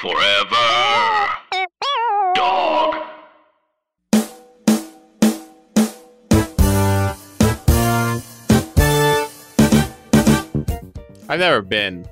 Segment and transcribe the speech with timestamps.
[0.00, 0.56] Forever.
[2.34, 2.96] Dog.
[11.28, 12.06] I've never been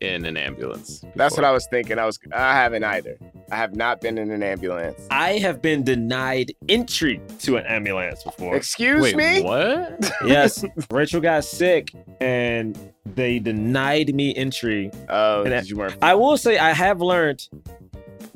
[0.00, 1.04] in an ambulance.
[1.14, 1.44] That's what.
[1.44, 2.00] I was thinking.
[2.00, 2.18] I was.
[2.34, 3.16] I haven't either.
[3.52, 5.06] I have not been in an ambulance.
[5.12, 8.56] I have been denied entry to an ambulance before.
[8.56, 9.42] Excuse Wait, me.
[9.42, 10.10] what?
[10.26, 14.90] yes, Rachel got sick and they denied me entry.
[15.08, 15.96] Oh, And you weren't.
[16.02, 17.48] I will say I have learned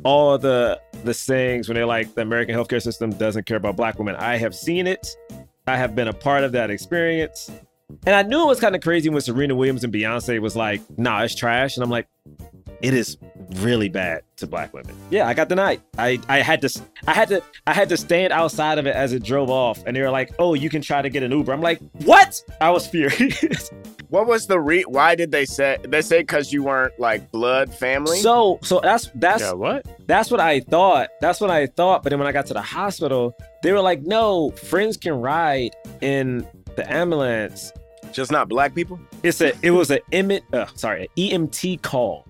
[0.04, 3.98] all the the sayings when they're like the American healthcare system doesn't care about black
[3.98, 4.16] women.
[4.16, 5.06] I have seen it.
[5.66, 7.50] I have been a part of that experience.
[8.06, 10.80] And I knew it was kind of crazy when Serena Williams and Beyonce was like,
[10.98, 11.76] nah, it's trash.
[11.76, 12.08] And I'm like,
[12.82, 13.16] it is
[13.56, 14.94] really bad to black women.
[15.10, 15.80] Yeah, I got denied.
[15.98, 19.12] I, I had to I had to I had to stand outside of it as
[19.12, 19.82] it drove off.
[19.86, 21.52] And they were like, oh, you can try to get an Uber.
[21.52, 22.42] I'm like, what?
[22.60, 23.70] I was furious.
[24.14, 24.82] What was the re?
[24.82, 25.76] Why did they say?
[25.82, 28.18] They say because you weren't like blood family.
[28.18, 29.84] so so that's that's yeah, what?
[30.06, 31.08] That's what I thought.
[31.20, 32.04] That's what I thought.
[32.04, 35.74] But then when I got to the hospital, they were like, no, friends can ride
[36.00, 37.72] in the ambulance.
[38.12, 39.00] Just not black people.
[39.24, 42.24] It's a it was a EMT, uh, sorry, an EMT call.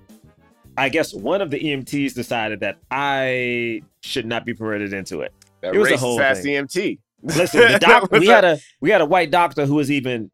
[0.76, 5.32] I guess one of the EMTs decided that I should not be permitted into it.
[5.60, 6.66] That It was a whole ass thing.
[6.66, 6.98] EMT.
[7.22, 10.30] Listen, the doc, we had a we had a white doctor who was even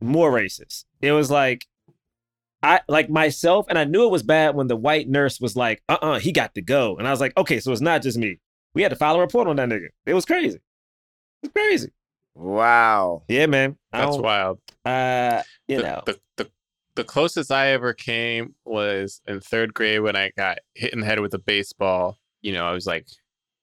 [0.00, 0.84] more racist.
[1.00, 1.66] It was like
[2.62, 5.82] I like myself, and I knew it was bad when the white nurse was like,
[5.88, 8.18] "Uh, uh he got to go," and I was like, "Okay, so it's not just
[8.18, 8.38] me.
[8.74, 9.88] We had to file a report on that nigga.
[10.06, 10.58] It was crazy.
[10.58, 10.62] It
[11.42, 11.90] was crazy.
[12.34, 13.24] Wow.
[13.28, 13.76] Yeah, man.
[13.92, 14.60] I That's wild.
[14.84, 16.18] Uh, you the, know, the,
[16.98, 21.06] the closest I ever came was in third grade when I got hit in the
[21.06, 22.18] head with a baseball.
[22.42, 23.06] You know, I was like,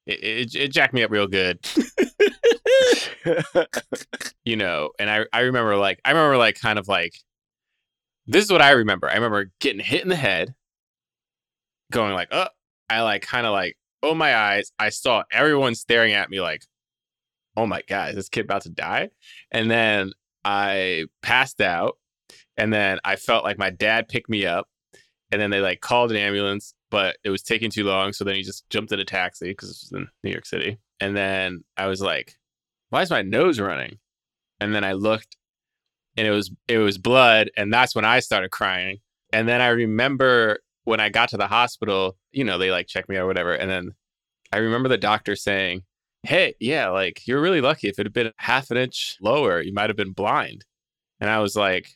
[0.06, 1.60] it, it, it jacked me up real good.
[4.46, 7.14] you know, and I I remember like I remember like kind of like
[8.26, 9.10] this is what I remember.
[9.10, 10.56] I remember getting hit in the head,
[11.92, 12.48] going like, oh,
[12.90, 14.72] I like kind of like, oh my eyes.
[14.80, 16.64] I saw everyone staring at me like,
[17.58, 19.10] oh my god, is this kid about to die?
[19.52, 20.14] And then
[20.46, 21.98] I passed out,
[22.58, 24.68] and then I felt like my dad picked me up,
[25.32, 28.14] and then they like called an ambulance, but it was taking too long.
[28.14, 30.78] So then he just jumped in a taxi because it was in New York City.
[31.00, 32.36] And then I was like,
[32.90, 34.00] why is my nose running?
[34.60, 35.36] And then I looked
[36.16, 39.00] and it was it was blood and that's when I started crying.
[39.34, 43.10] And then I remember when I got to the hospital, you know, they like checked
[43.10, 43.54] me out or whatever.
[43.54, 43.92] And then
[44.54, 45.82] I remember the doctor saying,
[46.24, 47.90] Hey, yeah, like you're really lucky.
[47.90, 50.64] If it had been half an inch lower, you might have been blind.
[51.20, 51.90] And I was like,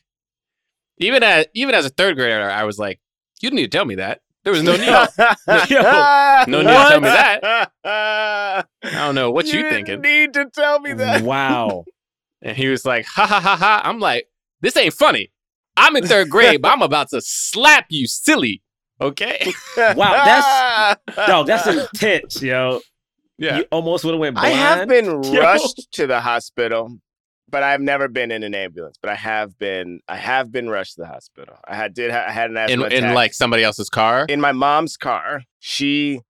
[1.00, 3.00] even as even as a third grader, I was like,
[3.40, 4.20] you didn't need to tell me that.
[4.44, 4.86] There was no need.
[4.86, 5.06] no
[6.46, 7.68] no need to tell me that.
[7.84, 10.00] I don't know what you, didn't thinking.
[10.00, 11.22] Need to tell me that.
[11.22, 11.84] wow.
[12.42, 13.82] And he was like, ha ha ha ha.
[13.84, 14.26] I'm like,
[14.62, 15.30] this ain't funny.
[15.76, 18.62] I'm in third grade, but I'm about to slap you silly.
[18.98, 19.52] Okay.
[19.76, 19.94] Wow,
[20.24, 22.80] that's- Dog, that's intense, yo.
[23.36, 23.58] Yeah.
[23.58, 24.48] You almost would have went blind.
[24.54, 25.38] I have been Yo.
[25.40, 26.96] rushed to the hospital,
[27.50, 28.96] but I've never been in an ambulance.
[29.00, 30.00] But I have been.
[30.08, 31.56] I have been rushed to the hospital.
[31.66, 32.10] I had did.
[32.10, 34.26] I had an asthma in, in like somebody else's car.
[34.28, 35.42] in my mom's car.
[35.58, 36.20] She,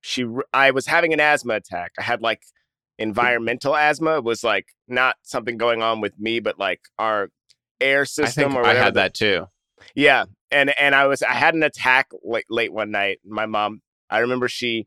[0.00, 0.26] she.
[0.52, 1.92] I was having an asthma attack.
[1.98, 2.42] I had like
[2.98, 3.02] hmm.
[3.02, 4.18] environmental asthma.
[4.18, 7.30] It was like not something going on with me, but like our
[7.80, 8.84] air I system think or I whatever.
[8.84, 9.46] had the- that too.
[9.94, 13.20] Yeah, and and I was I had an attack late late one night.
[13.24, 14.86] My mom, I remember she,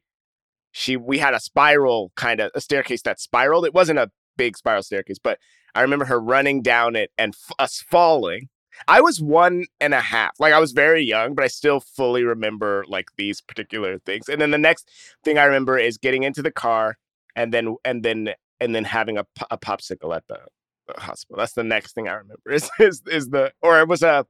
[0.71, 3.65] she we had a spiral kind of a staircase that spiraled.
[3.65, 5.37] It wasn't a big spiral staircase, but
[5.75, 8.49] I remember her running down it and f- us falling.
[8.87, 12.23] I was one and a half, like I was very young, but I still fully
[12.23, 14.29] remember like these particular things.
[14.29, 14.89] And then the next
[15.23, 16.97] thing I remember is getting into the car
[17.35, 18.29] and then and then
[18.61, 20.39] and then having a, a popsicle at the,
[20.87, 21.37] the hospital.
[21.39, 22.41] That's the next thing I remember.
[22.51, 24.25] Is is is the or it was a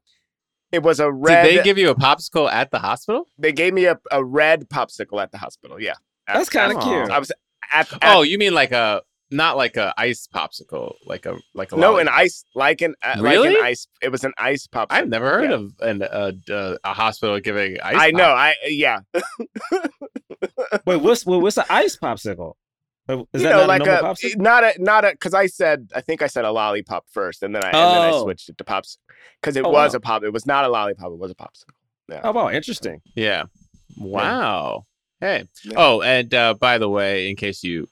[0.71, 1.43] it was a red.
[1.43, 3.27] Did they give you a popsicle at the hospital?
[3.37, 5.79] they gave me a, a red popsicle at the hospital.
[5.79, 5.93] Yeah,
[6.27, 7.09] At- That's kinda cute.
[7.11, 7.31] I was
[7.71, 11.71] at, at Oh, you mean like a not like a ice popsicle, like a like
[11.71, 13.55] a no lolli- an ice like an uh, like Really?
[13.55, 13.87] an ice.
[14.01, 14.87] It was an ice popsicle.
[14.91, 15.55] I've never heard Yeah.
[15.55, 17.95] of an, uh, uh, a hospital giving ice.
[17.97, 18.29] I know.
[18.29, 18.99] I yeah.
[20.85, 22.53] Wait, what's what's an ice popsicle?
[23.07, 24.37] Uh, Is you that know, not like a a popsicle?
[24.37, 27.55] not a not a because I said I think I said a lollipop first, and
[27.55, 28.23] then I and then I Oh.
[28.23, 28.97] switched it to pops
[29.41, 29.97] because it Oh, was wow.
[29.97, 30.23] a pop.
[30.23, 31.11] It was not a lollipop.
[31.11, 32.21] It was a popsicle.
[32.23, 33.01] Oh wow, interesting.
[33.15, 33.43] Yeah.
[33.97, 34.85] Wow.
[35.19, 35.45] Hey.
[35.63, 35.73] Yeah.
[35.77, 37.87] Oh, and uh, by the way, in case you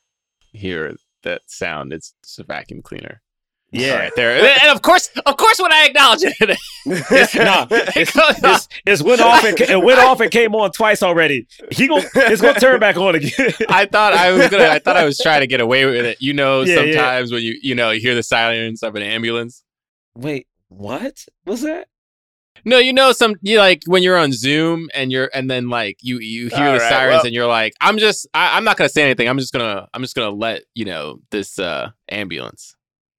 [0.54, 3.22] hear that sound, it's just a vacuum cleaner.
[3.70, 3.98] Yeah.
[3.98, 4.58] Right there.
[4.64, 6.36] and of course, of course, when I acknowledge it,
[7.36, 11.04] nah, it it's, it's, it's went off and it went off and came on twice
[11.04, 11.48] already.
[11.72, 13.52] He gon' it's gonna turn back on again.
[13.68, 14.70] I thought I was gonna.
[14.70, 16.18] I thought I was trying to get away with it.
[16.22, 16.94] You know, Yeah, yeah.
[16.94, 19.64] sometimes when you you know you hear the sirens of an ambulance.
[20.16, 21.90] Wait, what was that?
[22.66, 25.98] No, you know some you like when you're on Zoom and you're and then like
[26.02, 28.64] you you hear All the right, sirens well- and you're like, I'm just I, I'm
[28.64, 29.28] not gonna say anything.
[29.28, 32.76] I'm just gonna I'm just gonna let you know this uh ambulance.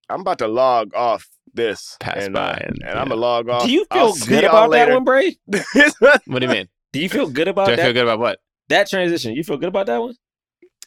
[0.08, 3.00] I'm about to log off this Pass and, by uh, and, and, yeah.
[3.00, 3.64] I'm gonna log off.
[3.64, 5.36] Do you I'll feel good about that one, Bray?
[6.26, 6.68] What do you mean?
[6.92, 8.38] Do you feel good about Do I feel good about what?
[8.68, 9.34] That transition.
[9.34, 10.14] You feel good about that one?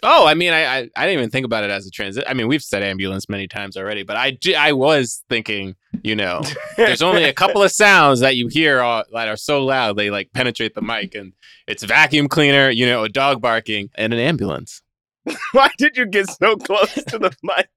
[0.04, 2.24] Oh, I mean, I, I I didn't even think about it as a transit.
[2.28, 6.42] I mean, we've said ambulance many times already, but I, I was thinking, you know,
[6.78, 10.10] there's only a couple of sounds that you hear all, that are so loud they
[10.10, 11.34] like penetrate the mic, and
[11.68, 14.82] it's vacuum cleaner, you know, a dog barking, and an ambulance.
[15.52, 17.70] Why did you get so close to the mic?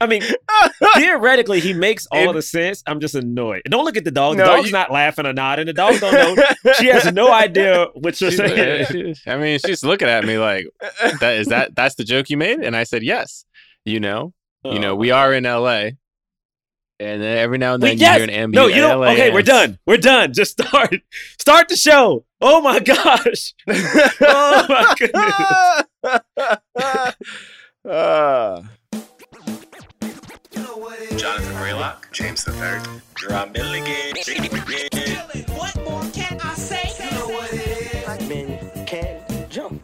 [0.00, 0.22] I mean,
[0.96, 2.82] theoretically, he makes all It- the sense.
[2.86, 3.62] I'm just annoyed.
[3.68, 4.36] Don't look at the dog.
[4.38, 5.66] The No, dog's you- not laughing or nodding.
[5.66, 6.44] The dog don't know.
[6.78, 8.86] She has no idea what you're saying.
[8.86, 10.66] She's- I mean, she's looking at me like,
[11.20, 13.44] that is that that's the joke you made, and I said yes.
[13.84, 14.32] You know,
[14.64, 15.96] you know, we are in L.A.
[17.00, 18.14] And then every now and Wait, then yes!
[18.14, 18.70] you hear an ambulance.
[18.70, 19.04] No, you don't.
[19.12, 19.78] Okay, we're done.
[19.86, 20.32] We're done.
[20.34, 20.96] Just start.
[21.38, 22.24] Start the show.
[22.40, 23.54] Oh my gosh.
[24.20, 26.20] Oh my goodness.
[27.84, 28.62] Uh,
[31.16, 32.82] Jonathan Braylock, James the Third,
[33.14, 34.14] Drum Milligan.
[35.56, 36.90] What more can I say?
[37.02, 38.04] You know what it is.
[38.04, 39.82] Black men can't jump.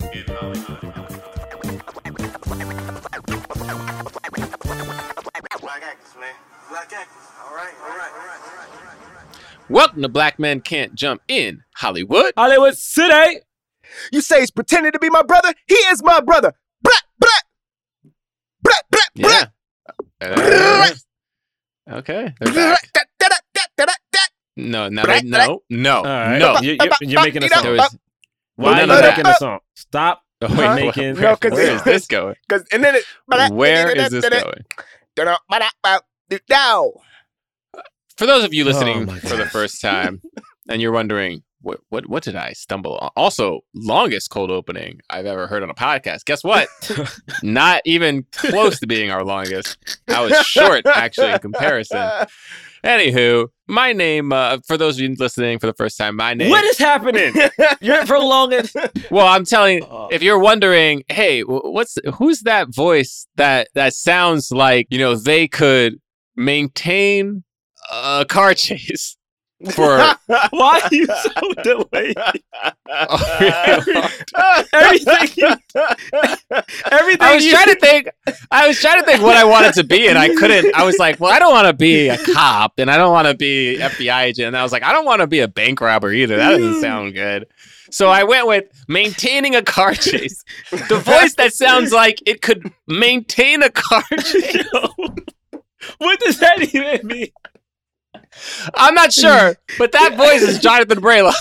[5.60, 6.34] Black actors, man.
[6.69, 7.25] Black actors.
[7.46, 9.70] All right, all right, all right, all right, all right.
[9.70, 12.32] Welcome to Black Men Can't Jump in Hollywood.
[12.37, 13.40] Hollywood City.
[14.12, 15.52] You say he's pretending to be my brother?
[15.67, 16.52] He is my brother.
[16.82, 17.31] Blah, blah.
[18.62, 19.31] Blah, blah, blah.
[19.31, 19.46] Yeah.
[20.20, 20.91] Uh,
[21.99, 22.91] okay, they're back.
[24.56, 26.38] No, no, they, no, no, All right.
[26.38, 26.61] no.
[26.61, 27.88] You, are you're making a You know, There song.
[27.91, 27.99] was,
[28.55, 29.58] Why are you making a song?
[29.75, 30.23] Stop.
[30.43, 30.75] oh, Huh?
[30.76, 32.37] wait, making- where, No, 'cause where it- is this going?
[32.49, 33.05] Cause and then it.
[33.52, 34.64] Where is this going?
[36.49, 36.93] Now.
[38.17, 40.23] For those of you listening Oh for the first time,
[40.69, 43.11] and you're wondering what what what did I stumble on?
[43.16, 46.25] Also, longest cold opening I've ever heard on a podcast.
[46.26, 46.69] Guess what?
[47.43, 49.76] Not even close to being our longest.
[50.08, 52.06] I was short actually in comparison.
[52.84, 56.50] Anywho, my name uh, for those of you listening for the first time, my name.
[56.50, 57.34] What is happening?
[57.81, 58.64] You're prolonging.
[59.10, 60.08] well, I'm telling Oh.
[60.12, 65.49] if you're wondering, hey, what's who's that voice that that sounds like you know they
[65.49, 65.99] could
[66.37, 67.43] maintain
[67.90, 69.17] a car chase
[69.72, 69.99] for
[70.50, 72.16] Why are you so delayed?
[72.87, 74.64] a really long.
[74.72, 75.56] Everything you-
[76.90, 78.08] Everything I was you- trying to think.
[78.50, 80.75] I was trying to think what I wanted to be, and I couldn't.
[80.75, 83.28] I was like, well, I don't want to be a cop, and I don't want
[83.28, 84.49] to be FBI agent.
[84.49, 86.37] And I was like, I don't want to be a bank robber either.
[86.37, 86.81] That doesn't mm.
[86.81, 87.46] sound good.
[87.90, 90.44] So I went with maintaining a car chase.
[90.70, 94.67] The voice that sounds like it could maintain a car chase.
[95.99, 97.28] what does that even mean?
[98.75, 101.34] I'm not sure, but that voice is Jonathan Braylock.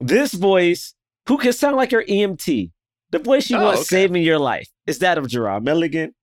[0.00, 0.94] This voice,
[1.28, 2.70] who can sound like your EMT,
[3.10, 3.84] the voice you Oh, want okay.
[3.84, 6.14] saving your life, is that of Jerah Milligan.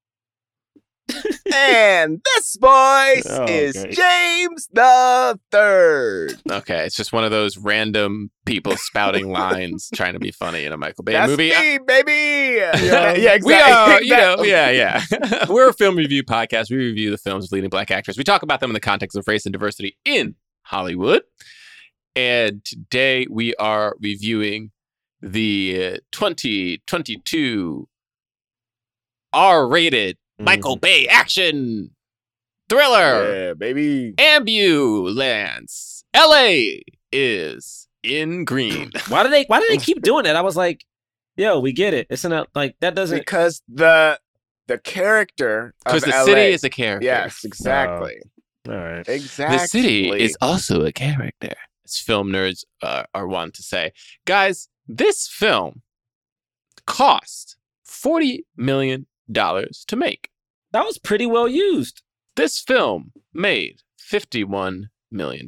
[1.54, 3.92] and this voice Oh, is okay.
[3.92, 6.34] James the Third.
[6.52, 10.72] okay, it's just one of those random people spouting lines trying to be funny in
[10.72, 11.50] a Michael Bay That's movie.
[11.52, 12.12] me, baby.
[12.58, 13.54] Yeah, yeah, exactly.
[13.54, 15.46] We are, you know, yeah, yeah.
[15.50, 16.70] We're a film review podcast.
[16.70, 18.18] We review the films of leading black actors.
[18.18, 21.22] We talk about them in the context of race and diversity in Hollywood.
[22.16, 24.72] And today we are reviewing
[25.22, 27.88] the uh, 2022
[29.32, 31.92] R-rated Michael Bay action
[32.70, 34.14] thriller Yeah, baby.
[34.18, 36.04] Ambulance.
[36.16, 36.80] LA
[37.12, 38.92] is in green.
[39.10, 39.44] Why do they?
[39.46, 40.36] Why do they keep doing that?
[40.36, 40.86] I was like,
[41.38, 42.08] yo, we get it.
[42.10, 43.18] It's not like that doesn't.
[43.20, 44.20] Because the
[44.68, 47.06] the character Because the LA, city is a character.
[47.06, 48.20] yes, exactly,
[48.68, 49.08] All right.
[49.08, 49.58] exactly.
[49.58, 51.54] The city is also a character,
[51.86, 53.92] as film nerds uh, are wont to say.
[54.26, 55.82] Guys, this film
[56.86, 60.30] cost $40 million to make.
[60.72, 62.02] That was pretty well used.
[62.36, 65.48] This film made $51 million.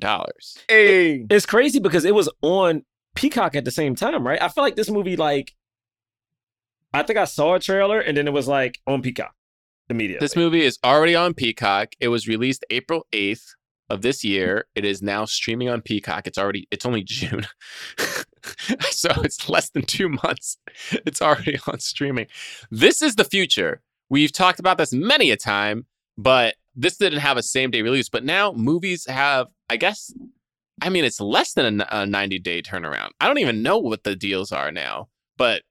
[0.68, 2.84] Hey, It's crazy because it was on
[3.16, 4.42] Peacock at the same time, right?
[4.42, 5.56] I feel like this movie, like,
[6.94, 9.34] I think I saw a trailer and then it was like on Peacock
[9.90, 10.24] immediately.
[10.24, 11.94] This movie is already on Peacock.
[12.00, 13.46] It was released April 8th
[13.90, 14.66] of this year.
[14.76, 16.28] It is now streaming on Peacock.
[16.28, 17.48] It's already it's only June.
[18.92, 20.58] so it's less than 2 months.
[20.92, 22.28] It's already on streaming.
[22.70, 23.82] This is the future.
[24.10, 25.86] We've talked about this many a time,
[26.18, 30.14] but this didn't have a same day release, but now movies have I guess
[30.82, 33.10] I mean it's less than a 90 day turnaround.
[33.20, 35.64] I don't even know what the deals are now, but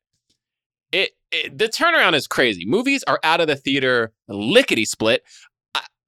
[0.93, 2.65] it, it the turnaround is crazy.
[2.67, 5.23] Movies are out of the theater lickety split.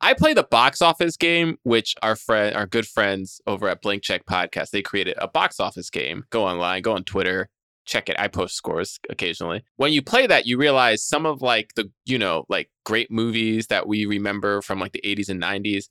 [0.02, 4.02] I, play the box office game, which our friend, our good friends over at Blank
[4.02, 6.24] Check Podcast, they created a box office game.
[6.30, 7.48] Go online, go on Twitter,
[7.84, 8.16] check it.
[8.18, 9.62] I post scores occasionally.
[9.76, 13.68] When you play that, you realize some of like the, you know, like great movies
[13.68, 15.84] that we remember from like the 80s and 90s,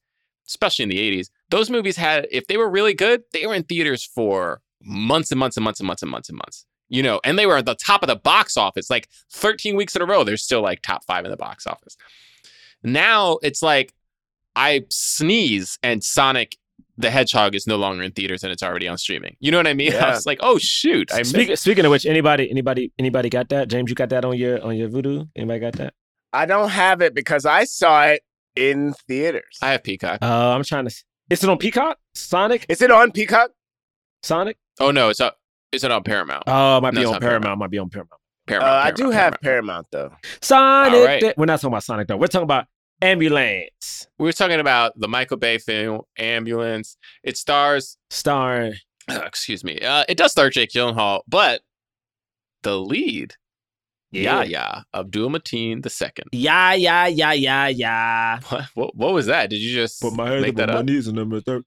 [0.48, 1.30] especially in the 80s.
[1.50, 5.40] Those movies had, if they were really good, they were in theaters for months and
[5.40, 6.66] months and months and months and months and months.
[6.90, 9.96] You know, and they were at the top of the box office, like 13 weeks
[9.96, 10.26] in a row.
[10.26, 11.96] They're still like top five in the box office.
[12.84, 13.94] Now it's like
[14.56, 16.58] I sneeze and Sonic
[16.98, 19.36] the Hedgehog is no longer in theaters and it's already on streaming.
[19.40, 19.94] You know what I mean?
[19.96, 23.50] I was like, oh shoot, I missed Speaking, speaking of which, anybody, anybody, anybody got
[23.50, 23.70] that?
[23.70, 25.28] James, you got that on your on your Vudu?
[25.36, 25.94] Anybody got that?
[26.34, 28.22] I don't have it because I saw it
[28.56, 29.58] in theaters.
[29.62, 30.20] I have Peacock.
[30.22, 30.96] Uh, I'm trying to.
[31.30, 31.98] Is it on Peacock?
[32.14, 32.66] Sonic?
[32.70, 33.52] Is it on Peacock?
[34.24, 34.58] Sonic?
[34.80, 35.38] Oh no, it's up.
[35.72, 36.44] It's not on Paramount.
[36.48, 37.44] Oh, it might No, be it's on Paramount.
[37.44, 37.60] Paramount.
[37.60, 38.12] Might be on Paramount.
[38.14, 38.18] Uh,
[38.48, 38.72] Paramount.
[38.74, 39.92] I do Paramount, have Paramount.
[39.92, 40.30] Paramount though.
[40.42, 40.94] Sonic.
[40.94, 41.22] All right.
[41.22, 42.18] the- We're not talking about Sonic though.
[42.18, 42.68] We're talking about
[43.02, 46.98] Ambulance, We were talking about the Michael Bay film Ambulance.
[47.24, 48.76] It stars, starring.
[49.10, 51.62] excuse me, uh, it does star Jake Gyllenhaal, but
[52.64, 53.36] the lead,
[54.12, 54.44] Yeah.
[54.44, 56.28] yeah, Abdul Mateen the second.
[56.32, 58.40] Yeah, yeah, yeah, yeah, yeah.
[58.50, 59.50] What, what what was that?
[59.50, 60.86] Did you just put make that up?
[60.86, 61.64] knees on number third.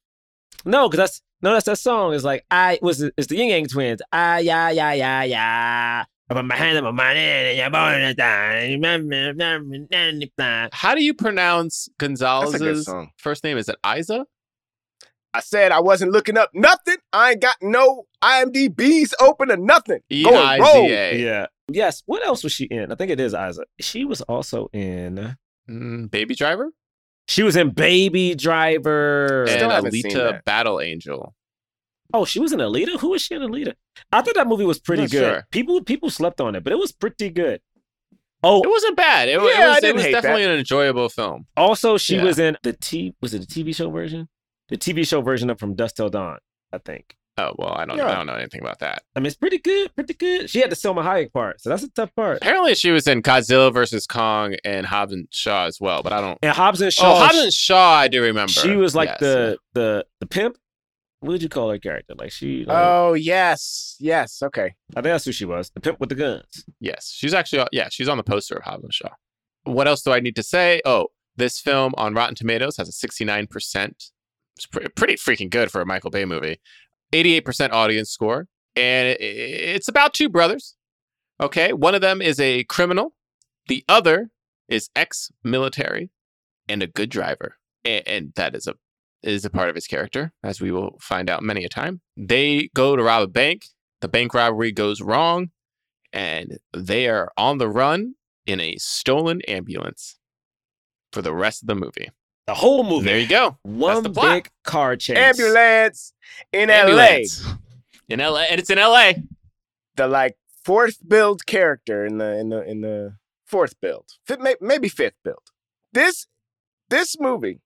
[0.65, 2.15] No, because that's no, that's that song.
[2.15, 4.03] Is like I was it's the Ying Yang Twins.
[4.13, 6.05] Ah, yeah, yeah, yeah, yeah.
[6.35, 8.69] I put my hand on my money and you're born to die.
[10.73, 13.57] How do you pronounce That's a good Gonzalez's first name?
[13.57, 14.27] Is it Isa?
[15.33, 16.97] I said I wasn't looking up nothing.
[17.13, 20.01] I ain't got no IMDb's open or nothing.
[20.11, 20.89] E Going I rogue.
[20.89, 21.17] Z A.
[21.19, 21.47] Yeah.
[21.69, 22.03] Yes.
[22.07, 22.91] What else was she in?
[22.91, 23.65] I think it is Isa.
[23.81, 25.37] She was also in.
[25.69, 26.71] Mm, Baby Driver
[27.29, 29.45] She was in Baby Driver.
[29.49, 30.45] Still and haven't seen Alita that.
[30.45, 31.35] Battle Angel.
[32.13, 33.01] Oh, she was in Alita.
[33.01, 33.75] Who was she in Alita?
[34.13, 35.21] I thought that movie was pretty Not good.
[35.21, 35.47] sure.
[35.51, 37.61] People people slept on it, but it was pretty good.
[38.43, 39.29] Oh, It wasn't bad.
[39.29, 41.47] It, Yeah, it was, it was definitely an enjoyable film.
[41.57, 42.25] Also, she Yeah.
[42.25, 43.15] was in the T.
[43.23, 44.29] Was it the TV show version?
[44.69, 46.39] The TV show version of From Dusk Till Dawn,
[46.73, 47.17] I think.
[47.37, 48.11] Oh well, I don't Yeah.
[48.13, 49.03] I don't know anything about that.
[49.17, 50.49] I mean, it's pretty good, pretty good.
[50.51, 52.37] She had the Salma Hayek part, so that's a tough part.
[52.37, 56.21] Apparently, she was in Godzilla versus Kong and Hobbs and Shaw as well, but I
[56.21, 56.39] don't.
[56.43, 58.53] And Hobbs and Oh, Shaw, Hobbs and Shaw, I do remember.
[58.53, 59.21] she was like Yes.
[59.21, 60.57] the the the pimp.
[61.25, 62.15] What would you call her character?
[62.19, 64.43] Like she, like, Oh yes, yes.
[64.43, 64.75] Okay.
[64.95, 65.71] I think that's who she was.
[65.71, 66.67] The pimp with the guns.
[66.81, 69.09] Yes, she's actually uh, yeah, she's on the poster of Hobbs and Shaw.
[69.65, 70.83] What else do I need to say?
[70.85, 74.11] Oh, this film on Rotten Tomatoes has a 69%.
[74.57, 76.61] It's pre- pretty freaking good for a Michael Bay movie.
[77.13, 80.77] 88% audience score, and it- it's about two brothers.
[81.41, 83.15] Okay, one of them is a criminal,
[83.69, 84.31] the other
[84.69, 86.11] is ex-military
[86.69, 88.75] and a good driver, A- and that is a
[89.25, 92.01] is a part of his character, as we will find out many a time.
[92.17, 93.67] They go to rob a bank.
[94.01, 95.51] The bank robbery goes wrong
[96.13, 98.15] and they are on the run
[98.47, 100.19] in a stolen ambulance
[101.13, 102.11] for the rest of the movie.
[102.47, 103.07] The whole movie.
[103.07, 103.59] There you go.
[103.63, 104.35] One the plot.
[104.35, 105.17] big car chase.
[105.17, 106.13] Ambulance
[106.53, 107.45] in Ambulance.
[107.45, 107.55] LA.
[108.09, 108.41] In LA.
[108.43, 109.13] And it's in LA.
[109.97, 113.17] The like fourth build character in the in the in the
[113.47, 114.11] fourth build.
[114.27, 115.51] Fifth, maybe fifth build.
[115.93, 116.27] This
[116.91, 117.61] this movie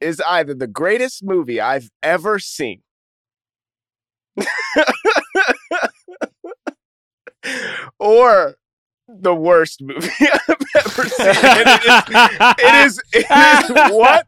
[0.00, 2.82] is either the greatest movie I've ever seen.
[7.98, 8.56] or
[9.08, 11.26] the worst movie I've ever seen.
[11.28, 14.22] It is it is it is one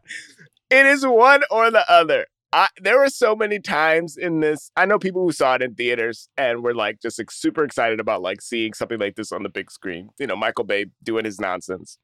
[0.69, 2.25] it is one or the other.
[2.51, 4.71] I, there were so many times in this.
[4.75, 7.99] I know people who saw it in theaters and were like just like, super excited
[7.99, 10.09] about like seeing something like this on the big screen.
[10.19, 11.97] You know, Michael Bay doing his nonsense.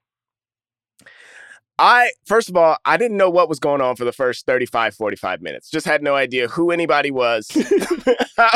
[1.79, 4.93] I first of all, I didn't know what was going on for the first 35
[4.95, 5.69] 45 minutes.
[5.69, 7.47] Just had no idea who anybody was,
[8.37, 8.49] how,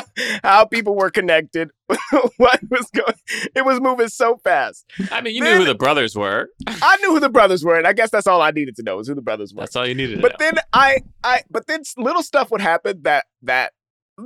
[0.43, 1.71] how people were connected,
[2.37, 3.13] what was going.
[3.55, 4.85] It was moving so fast.
[5.09, 6.49] I mean, you knew who the brothers were.
[6.67, 8.97] I knew who the brothers were, and I guess that's all I needed to know
[8.97, 9.61] was who the brothers were.
[9.61, 10.37] That's all you needed to But know.
[10.39, 13.71] then I, I, but then little stuff would happen that that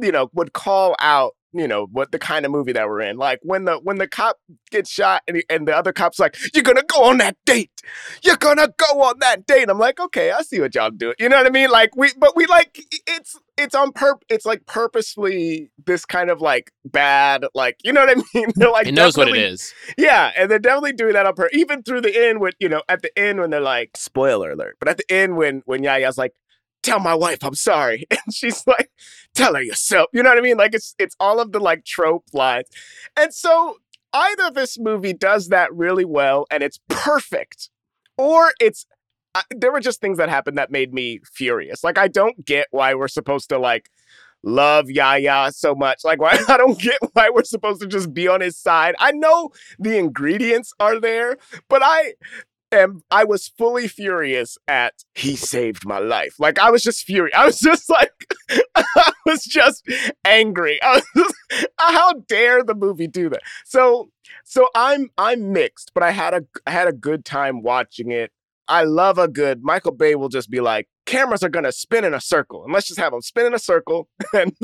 [0.01, 3.17] you know would call out you know what the kind of movie that we're in.
[3.17, 4.37] Like when the when the cop
[4.71, 7.81] gets shot and, he, and the other cop's like, "You're gonna go on that date.
[8.23, 11.29] You're gonna go on that date." I'm like, "Okay, I see what y'all do." You
[11.29, 11.69] know what I mean?
[11.69, 14.23] Like we, but we like it's it's on purp.
[14.29, 18.51] It's like purposely this kind of like bad, like you know what I mean?
[18.55, 21.57] They're like it knows what it is yeah, and they're definitely doing that on purpose.
[21.57, 24.77] Even through the end, when you know, at the end when they're like, spoiler alert,
[24.79, 26.33] but at the end when when Yaya's like,
[26.88, 28.89] "Tell my wife I'm sorry," and she's like,
[29.36, 30.58] "Tell her yourself." You know what I mean?
[30.58, 32.67] Like it's it's all of the like trope lines,
[33.15, 33.77] and so
[34.13, 37.70] either this movie does that really well and it's perfect,
[38.17, 38.86] or it's
[39.36, 41.84] I, there were just things that happened that made me furious.
[41.84, 43.89] Like I don't get why we're supposed to like
[44.44, 46.03] love Yaya so much.
[46.03, 48.96] Like why I don't get why we're supposed to just be on his side.
[49.00, 51.38] I know the ingredients are there,
[51.70, 52.13] but I
[52.71, 56.36] and I was fully furious at he saved my life.
[56.39, 57.36] Like I was just furious.
[57.38, 58.12] I was just like
[58.75, 59.88] I was just
[60.25, 60.79] angry.
[60.86, 63.41] Was just, how dare the movie do that?
[63.65, 64.09] So
[64.43, 68.31] so I'm I'm mixed, but I had a I had a good time watching it.
[68.67, 72.13] I love a good Michael Bay will just be like cameras are gonna spin in
[72.13, 74.55] a circle and let's just have them spin in a circle and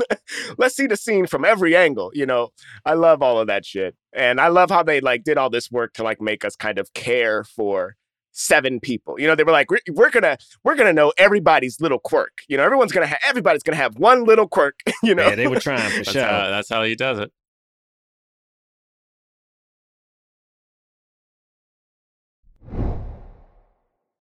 [0.58, 2.50] let's see the scene from every angle you know
[2.84, 5.70] i love all of that shit and i love how they like did all this
[5.72, 7.96] work to like make us kind of care for
[8.36, 12.00] seven people you know they were like we're, we're gonna we're gonna know everybody's little
[12.00, 15.36] quirk you know everyone's gonna have everybody's gonna have one little quirk you know Yeah,
[15.36, 16.22] they were trying for That's, sure.
[16.22, 17.32] how, that's how he does it.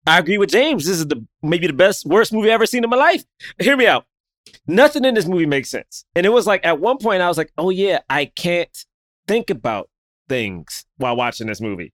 [0.05, 0.85] I agree with James.
[0.85, 3.23] This is the maybe the best, worst movie I've ever seen in my life.
[3.59, 4.05] Hear me out.
[4.67, 6.05] Nothing in this movie makes sense.
[6.15, 8.85] And it was like at one point I was like, oh yeah, I can't
[9.27, 9.89] think about
[10.27, 11.93] things while watching this movie.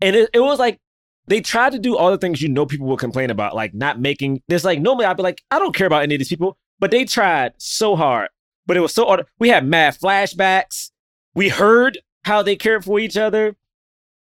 [0.00, 0.80] And it, it was like
[1.26, 4.00] they tried to do all the things you know people will complain about, like not
[4.00, 6.58] making this like normally I'd be like, I don't care about any of these people,
[6.80, 8.28] but they tried so hard.
[8.66, 9.26] But it was so hard.
[9.38, 10.90] We had mad flashbacks.
[11.34, 13.56] We heard how they cared for each other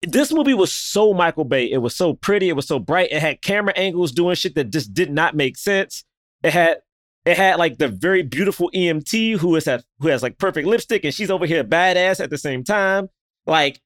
[0.01, 1.69] this movie was so Michael Bay.
[1.69, 2.49] It was so pretty.
[2.49, 3.11] It was so bright.
[3.11, 6.03] It had camera angles doing shit that just did not make sense.
[6.43, 6.77] It had
[7.25, 11.03] it had like the very beautiful EMT who is at, who has like perfect lipstick
[11.03, 13.09] and she's over here badass at the same time.
[13.45, 13.79] Like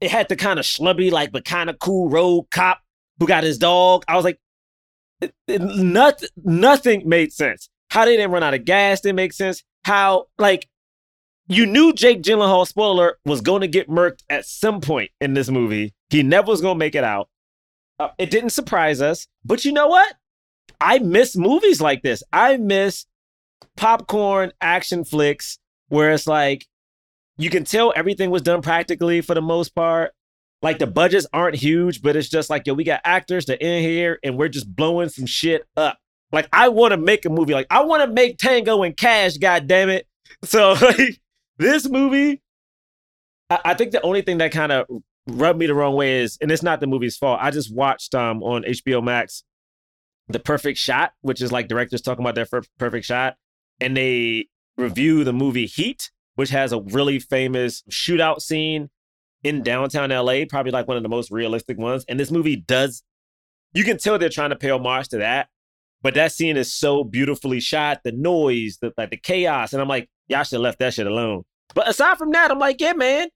[0.00, 2.80] it had the kind of schlubby like but kind of cool road cop
[3.18, 4.04] who got his dog.
[4.08, 4.38] I was like,
[5.22, 7.70] it, it, nothing nothing made sense.
[7.88, 9.62] How they didn't run out of gas didn't make sense.
[9.84, 10.68] How like
[11.48, 15.48] you knew Jake Gyllenhaal, spoiler, was going to get murked at some point in this
[15.48, 15.94] movie.
[16.10, 17.28] He never was going to make it out.
[17.98, 20.14] Uh, it didn't surprise us, but you know what?
[20.80, 22.22] I miss movies like this.
[22.32, 23.06] I miss
[23.76, 25.58] popcorn action flicks
[25.88, 26.66] where it's like
[27.38, 30.12] you can tell everything was done practically for the most part.
[30.62, 33.82] Like the budgets aren't huge, but it's just like, yo, we got actors that in
[33.82, 35.98] here and we're just blowing some shit up.
[36.30, 37.52] Like I want to make a movie.
[37.52, 40.06] Like I want to make Tango and Cash, god damn it.
[40.44, 41.20] So like
[41.62, 42.42] this movie,
[43.50, 44.86] I, I think the only thing that kind of
[45.26, 47.38] rubbed me the wrong way is, and it's not the movie's fault.
[47.40, 49.44] I just watched um on HBO Max
[50.28, 53.36] the Perfect Shot, which is like directors talking about their perfect shot,
[53.80, 58.90] and they review the movie Heat, which has a really famous shootout scene
[59.42, 62.04] in downtown LA, probably like one of the most realistic ones.
[62.08, 63.02] And this movie does,
[63.74, 65.48] you can tell they're trying to pay homage to that.
[66.00, 69.88] But that scene is so beautifully shot, the noise, the like the chaos, and I'm
[69.88, 71.44] like, y'all should have left that shit alone.
[71.74, 73.28] But aside from that, I'm like, yeah, man.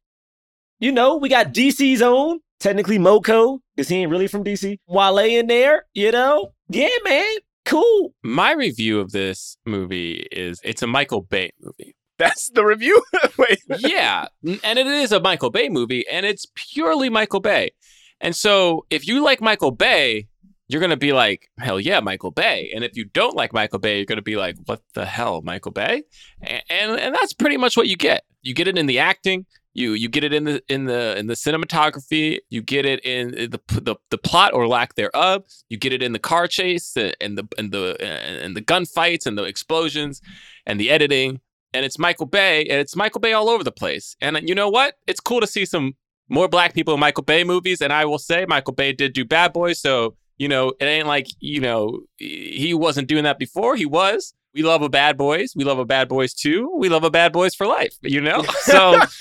[0.79, 4.77] You know, we got DC's own, technically MoCo, because he ain't really from DC.
[4.87, 6.53] Wale in there, you know?
[6.68, 7.37] Yeah, man.
[7.64, 8.12] Cool.
[8.22, 11.96] My review of this movie is it's a Michael Bay movie.
[12.18, 13.03] that's the review
[13.38, 17.72] wait yeah, and it is a Michael Bay movie, and it's purely Michael Bay.
[18.20, 20.29] And so, if you like Michael Bay,
[20.68, 23.96] you're gonna be like, "Hell yeah, Michael Bay!" And if you don't like Michael Bay,
[23.96, 26.05] you're gonna be like, "What the hell, Michael Bay?"
[26.40, 28.22] And and, and that's pretty much what you get.
[28.46, 29.46] You get it in the acting.
[29.74, 32.38] You you get it in the in the in the cinematography.
[32.48, 35.44] You get it in the the, the plot or lack thereof.
[35.68, 39.26] You get it in the car chase uh, and the and the and the gunfights
[39.26, 40.22] and the explosions
[40.64, 41.40] and the editing
[41.76, 44.16] and it's Michael Bay, and it's Michael Bay all over the place.
[44.22, 44.94] And you know what?
[45.06, 45.92] It's cool to see some
[46.28, 47.82] more black people in Michael Bay movies.
[47.82, 51.06] And I will say, Michael Bay did do Bad Boys, so you know it ain't
[51.06, 53.76] like you know he wasn't doing that before.
[53.76, 54.32] He was.
[54.57, 55.53] We love a Bad Boys.
[55.55, 56.75] We love a Bad Boys too.
[56.79, 57.95] We love a Bad Boys for life.
[58.01, 58.99] You know, so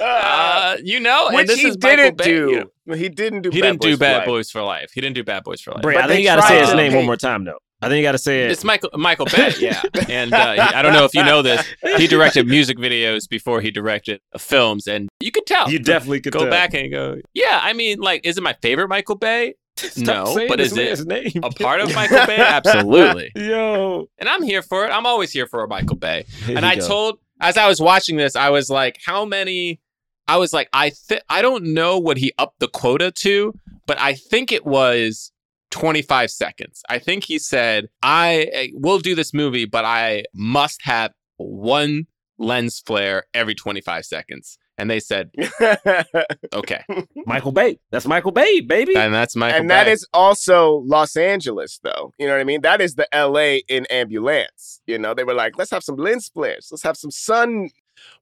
[0.00, 2.94] uh, you know, and which this he is didn't Bay, do you know.
[2.96, 4.26] he didn't do He Bad didn't do Boys for Bad Life.
[4.26, 4.90] Boys for life.
[4.94, 5.82] He didn't do Bad Boys for life.
[5.82, 7.58] Bray, But I think you got to say his to name one more time, though.
[7.82, 8.52] I think you got to say it.
[8.52, 9.82] It's Michael Michael Bay, yeah.
[10.08, 11.66] And uh, he- I don't know if you know this.
[11.96, 15.68] He directed music videos before he directed uh, films, and you could tell.
[15.70, 16.50] You definitely could go tell.
[16.50, 17.60] back and go, yeah.
[17.62, 19.54] I mean, like, is it my favorite Michael Bay?
[19.76, 21.42] Stop no, but is it name.
[21.42, 22.36] A part of Michael Bay?
[22.38, 23.32] Absolutely.
[23.34, 24.08] Yo.
[24.18, 24.90] And I'm here for it.
[24.90, 26.24] I'm always here for a Michael Bay.
[26.44, 26.86] Here and I go.
[26.86, 29.80] told as I was watching this, I was like, how many?
[30.28, 33.54] I was like, I th- I don't know what he upped the quota to,
[33.86, 35.32] but I think it was
[35.72, 36.82] 25 seconds.
[36.88, 42.06] I think he said, I eh, will do this movie, but I must have one
[42.38, 44.58] lens flare every 25 seconds.
[44.78, 45.30] And they said,
[46.52, 46.84] okay.
[47.26, 47.78] Michael Bay.
[47.90, 48.96] That's Michael Bay, baby.
[48.96, 49.92] And that's Michael and that Bay.
[49.92, 52.12] is also Los Angeles, though.
[52.18, 52.62] You know what I mean?
[52.62, 54.80] That is the LA in ambulance.
[54.86, 56.68] You know, they were like, let's have some lens flares.
[56.70, 57.70] Let's have some sun.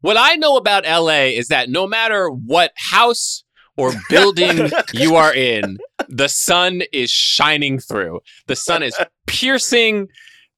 [0.00, 3.44] What I know about LA is that no matter what house
[3.76, 8.20] or building you are in, the sun is shining through.
[8.46, 10.08] The sun is piercing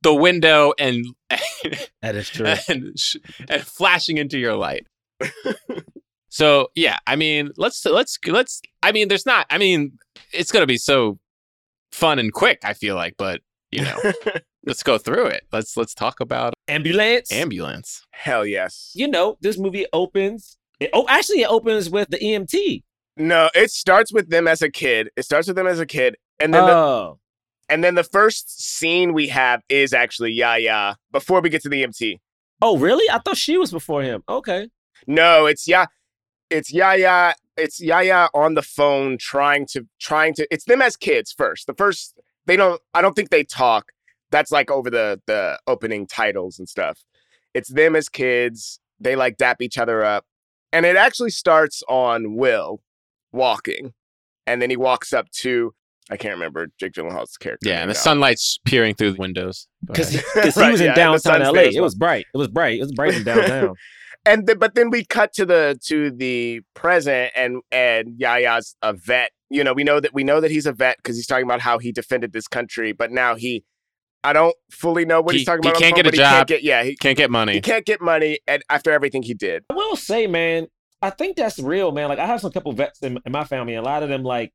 [0.02, 1.05] the window and
[2.02, 2.46] that is true.
[2.68, 2.96] and,
[3.48, 4.87] and flashing into your light.
[6.32, 8.62] So yeah, I mean, let's let's let's.
[8.82, 9.44] I mean, there's not.
[9.50, 9.98] I mean,
[10.32, 11.18] it's gonna be so
[11.92, 12.61] fun and quick.
[12.64, 14.00] I feel like, but you know,
[14.66, 15.42] let's go through it.
[15.52, 17.30] Let's let's talk about Ambulance.
[17.30, 18.06] ambulance.
[18.12, 18.92] Hell yes.
[18.94, 20.56] you know, this movie opens.
[20.80, 22.82] It, oh, actually, it opens with the EMT.
[23.18, 25.11] No, it starts with them as a kid.
[25.18, 27.18] It starts with them as a kid, and then the, Oh,
[27.68, 31.82] and then the first scene we have is actually Yaya before we get to the
[31.82, 32.20] EMT.
[32.62, 33.04] oh, really?
[33.11, 34.22] I thought she was before him.
[34.30, 34.70] Okay.
[35.06, 35.86] No, it's yeah,
[36.50, 37.34] it's Yaya.
[37.56, 40.46] It's Yaya on the phone trying to trying to.
[40.50, 41.66] It's them as kids first.
[41.66, 42.80] The first they don't.
[42.94, 43.92] I don't think they talk.
[44.30, 46.98] That's like over the the opening titles and stuff.
[47.54, 48.80] It's them as kids.
[49.00, 50.24] They like dap each other up,
[50.72, 52.80] and it actually starts on Will
[53.32, 53.92] walking,
[54.46, 55.74] and then he walks up to.
[56.10, 57.68] I can't remember Jake Gyllenhaal's character.
[57.68, 58.00] Yeah, and the now.
[58.00, 59.68] sunlight's peering through the windows.
[59.86, 61.62] Because he Right, was yeah, in and the downtown LA.
[61.62, 62.26] It was bright.
[62.34, 62.78] It was bright.
[62.78, 63.74] It was bright in downtown.
[64.26, 68.92] And the, but then we cut to the to the present and and Yaya's a
[68.92, 69.30] vet.
[69.50, 71.61] You know, we know that we know that he's a vet because he's talking about
[71.61, 73.64] how he defended this country, but now he
[74.24, 75.76] I don't fully know what He- he's talking he about.
[75.76, 76.46] on the can't phone, get a but he can't job.
[76.46, 77.54] get yeah, he, Can't get money.
[77.54, 79.64] he can't get money and after everything he did.
[79.70, 80.68] I will say, man,
[81.02, 82.08] I think that's real, man.
[82.08, 84.22] Like I have some couple vets in, in my family, and a lot of them
[84.22, 84.52] like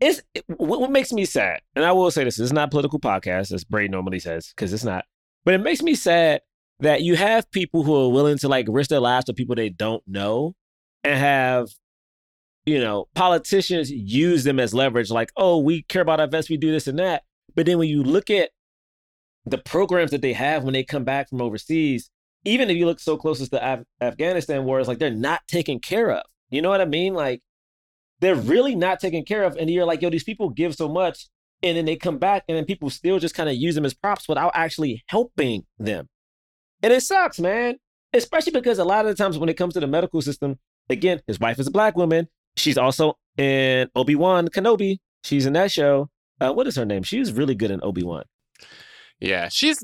[0.00, 1.60] it's it- what, what makes me sad.
[1.74, 4.52] And I will say this: this is not a political podcast, as Bray normally says,
[4.54, 5.04] because it's not.
[5.44, 6.40] But it makes me sad
[6.80, 9.68] that you have people who are willing to like risk their lives to people they
[9.68, 10.54] don't know,
[11.04, 11.68] and have
[12.64, 15.10] you know politicians use them as leverage.
[15.10, 17.22] Like, oh, we care about our vets, we do this and that.
[17.54, 18.50] But then when you look at
[19.46, 22.10] the programs that they have when they come back from overseas,
[22.44, 25.78] even if you look so close as the Af- Afghanistan war, like they're not taken
[25.78, 26.22] care of.
[26.50, 27.14] You know what I mean?
[27.14, 27.42] Like
[28.20, 29.56] they're really not taken care of.
[29.56, 31.28] And you're like, yo, these people give so much,
[31.62, 33.94] and then they come back, and then people still just kind of use them as
[33.94, 36.08] props without actually helping them.
[36.82, 37.76] And it sucks, man.
[38.12, 40.58] Especially because a lot of the times when it comes to the medical system,
[40.88, 42.28] again, his wife is a black woman.
[42.56, 44.98] She's also in Obi Wan Kenobi.
[45.24, 46.08] She's in that show.
[46.40, 47.02] Uh, what is her name?
[47.02, 48.24] She was really good in Obi Wan.
[49.20, 49.82] Yeah, she's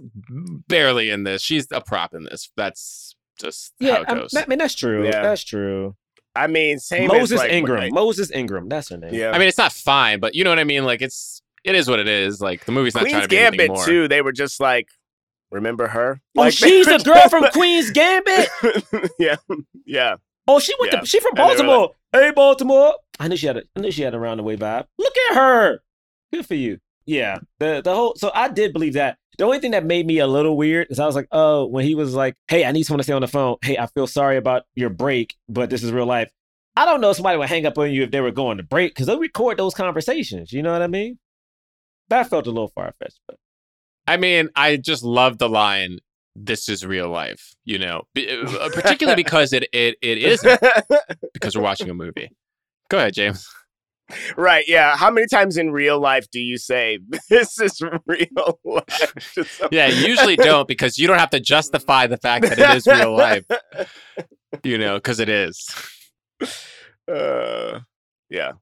[0.69, 1.43] barely in this.
[1.43, 2.51] She's a prop in this.
[2.57, 5.05] That's just Yeah, how it I'm- I mean that's true.
[5.05, 5.23] Yeah.
[5.23, 5.97] That's true.
[6.35, 7.81] I mean, same Moses as like, Ingram.
[7.81, 8.69] like- Moses Ingram.
[8.69, 9.15] That's her name.
[9.15, 9.31] yeah.
[9.33, 10.85] I mean, it's not fine, but you know what I mean.
[10.85, 12.41] Like it's it is what it is.
[12.41, 13.85] Like the movie's not Queen's trying to be anything Gambit more.
[13.85, 14.09] too.
[14.09, 14.89] They were just like,
[15.53, 16.21] remember her?
[16.37, 18.49] Oh, Like, she's the girl from Queen's Gambit.
[19.19, 19.37] yeah,
[19.87, 20.17] yeah.
[20.49, 21.01] Oh, she went Yeah.
[21.01, 21.91] to she from And they were Baltimore.
[22.13, 22.95] hey, Baltimore.
[23.21, 24.87] I knew she had a I knew she had a round the way vibe.
[24.99, 25.83] Look at her.
[26.33, 26.79] Good for you.
[27.07, 27.39] Yeah.
[27.61, 29.19] The the whole so I did believe that.
[29.39, 31.85] The only thing that made me a little weird is I was like, oh, when
[31.87, 33.57] he was like, hey, I need someone to stay on the phone.
[33.63, 36.31] Hey, I feel sorry about your break, but this is real life.
[36.77, 38.63] I don't know if somebody would hang up on you if they were going to
[38.63, 40.53] break because they record those conversations.
[40.53, 41.19] You know what I mean?
[42.09, 43.37] That felt a little far fetched, but
[44.07, 45.99] I mean, I just love the line.
[46.35, 50.61] This is real life, you know, uh, particularly because it it it isn't
[51.35, 52.31] because we're watching a movie.
[52.89, 53.47] Go ahead, James.
[54.37, 54.65] right.
[54.67, 54.97] Yeah.
[54.97, 59.15] How many times in real life do you say this is real life?
[59.71, 63.15] Yeah, usually don't because you don't have to justify the fact that it is real
[63.17, 63.45] life,
[64.65, 65.67] you know, because it is.
[67.11, 67.81] Uh,
[68.31, 68.53] yeah.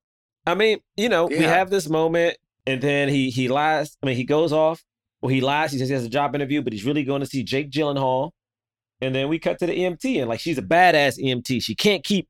[0.47, 3.97] I mean, you know, we have this moment, and then he he lies.
[4.03, 4.83] I mean, he goes off.
[5.23, 5.73] Well, he lies.
[5.73, 8.31] He says he has a job interview, but he's really going to see Jake Gyllenhaal.
[9.03, 11.63] And then we cut to the EMT, and like she's a badass EMT.
[11.63, 12.29] She can't keep.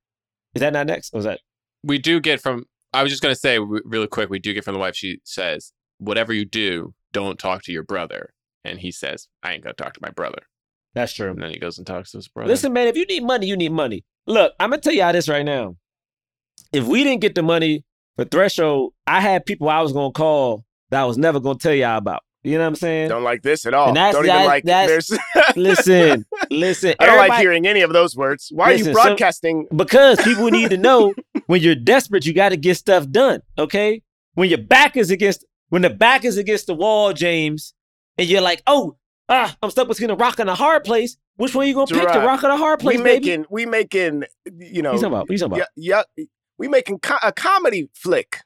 [0.54, 1.12] Is that not next?
[1.12, 1.40] Or was that?
[1.82, 2.64] We do get from.
[2.92, 4.30] I was just gonna say really quick.
[4.30, 4.94] We do get from the wife.
[4.94, 8.32] She says, "Whatever you do, don't talk to your brother."
[8.64, 10.42] And he says, "I ain't gonna talk to my brother."
[10.94, 11.30] That's true.
[11.30, 12.48] And then he goes and talks to his brother.
[12.48, 14.04] Listen, man, if you need money, you need money.
[14.26, 15.76] Look, I'm gonna tell y'all this right now.
[16.72, 17.84] If we didn't get the money
[18.16, 21.74] for Threshold, I had people I was gonna call that I was never gonna tell
[21.74, 22.22] y'all about.
[22.42, 23.08] You know what I'm saying?
[23.10, 23.88] Don't like this at all.
[23.88, 24.64] And that's- don't even that- like.
[24.64, 25.12] There's.
[25.56, 26.94] listen, listen.
[26.98, 28.48] I don't like hearing any of those words.
[28.52, 29.66] Why are Listen, you so- broadcasting?
[29.74, 31.14] Because people need to know
[31.46, 33.42] when you're desperate, you got to get stuff done.
[33.58, 34.02] Okay.
[34.34, 37.74] When your back is against, when the back is against the wall, James,
[38.16, 38.96] and you're like, oh,
[39.28, 41.16] ah, I'm stuck between a rock and a hard place.
[41.36, 42.10] Which one you gonna pick?
[42.12, 43.26] The rock or the hard place, we baby?
[43.26, 44.24] making, we making,
[44.58, 45.18] you know, What you talking about?
[45.28, 45.68] What you talking about?
[45.76, 46.24] yeah, yeah,
[46.58, 48.38] we making co- a comedy flick.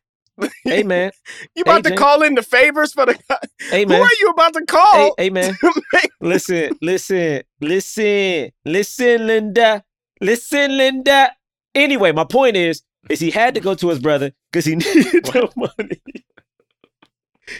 [0.64, 1.12] Hey man,
[1.55, 1.97] You about to Jay.
[1.97, 3.18] call in the favors for the?
[3.70, 5.14] hey Who are you about to call?
[5.18, 5.57] hey man.
[5.92, 9.85] make- listen, listen, listen, listen, Linda,
[10.20, 11.33] listen, Linda.
[11.75, 15.25] Anyway, my point is, is he had to go to his brother because he needed
[15.25, 16.03] the money.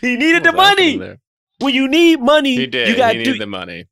[0.01, 1.17] he needed the What was happening money.
[1.61, 2.89] When you need money, He did.
[2.89, 3.39] you got to do.
[3.39, 3.87] the money.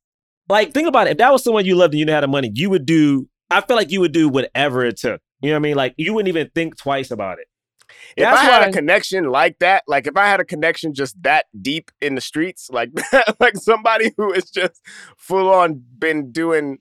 [0.49, 1.13] Like, think about it.
[1.13, 3.29] If that was someone you loved and you had the money, you would do.
[3.51, 5.21] I feel like you would do whatever it took.
[5.41, 5.77] You know what I mean?
[5.77, 7.47] Like, you wouldn't even think twice about it.
[8.17, 10.95] If That's I had why- a connection like that, like if I had a connection
[10.95, 14.81] just that deep in the streets, like that, like somebody who is just
[15.17, 16.79] full on been doing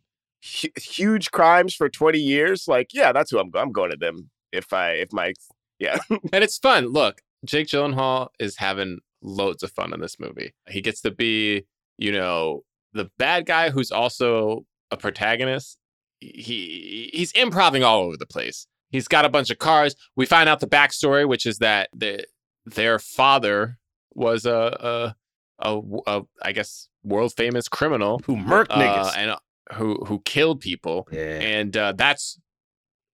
[0.62, 3.64] hu- huge crimes for 20 years, like yeah, that's who I'm going.
[3.64, 5.34] I'm going to them if I if my
[5.80, 5.98] yeah.
[6.10, 6.88] and it's fun.
[6.88, 10.54] Look, Jake Gyllenhaal is having loads of fun in this movie.
[10.70, 11.66] He gets to be,
[11.98, 12.64] you know,
[12.94, 15.78] the bad guy who's also a protagonist.
[16.20, 18.68] He he's improving all over the place.
[18.92, 19.96] He's got a bunch of cars.
[20.16, 22.26] We find out the backstory, which is that the
[22.66, 23.78] their father
[24.14, 25.16] was a
[25.60, 29.18] a, a, a I guess world famous criminal Who murked uh, niggas?
[29.18, 29.40] and uh,
[29.74, 32.40] who who killed people, yeah, and uh, that's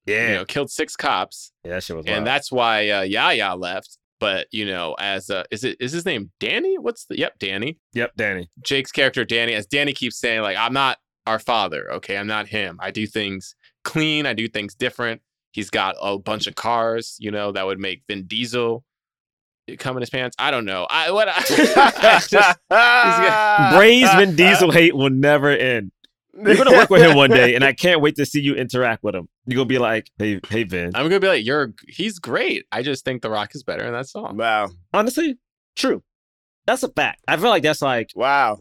[0.05, 1.71] yeah, you know killed six cops yeah.
[1.73, 2.27] That shit was and wild.
[2.27, 3.97] that's why uh, Yaya left.
[4.19, 6.79] But you know, as uh, is it is his name Danny?
[6.79, 7.77] What's the yep Danny?
[7.93, 8.49] Yep, Danny.
[8.63, 11.91] Jake's character Danny, as Danny keeps saying, like I'm not our father.
[11.93, 12.79] Okay, I'm not him.
[12.81, 14.25] I do things clean.
[14.25, 15.21] I do things different.
[15.57, 17.17] He's got a bunch of cars.
[17.19, 18.85] You know that would make Vin Diesel
[19.67, 20.35] eh, come in his pants.
[20.37, 20.85] I don't know.
[20.87, 22.59] I what I, I just
[23.75, 25.91] Bray's Vin Diesel hate will never end.
[26.39, 29.03] You're gonna work with him one day, and I can't wait to see you interact
[29.03, 29.27] with him.
[29.47, 32.67] You're gonna be like, "Hey, hey, Vin." I'm gonna be like, you're he's great.
[32.71, 34.37] I just think The Rock is better in that song.
[34.37, 35.39] Wow, Honestly,
[35.75, 36.03] true.
[36.67, 37.23] That's a fact.
[37.27, 38.59] I feel like that's like wow.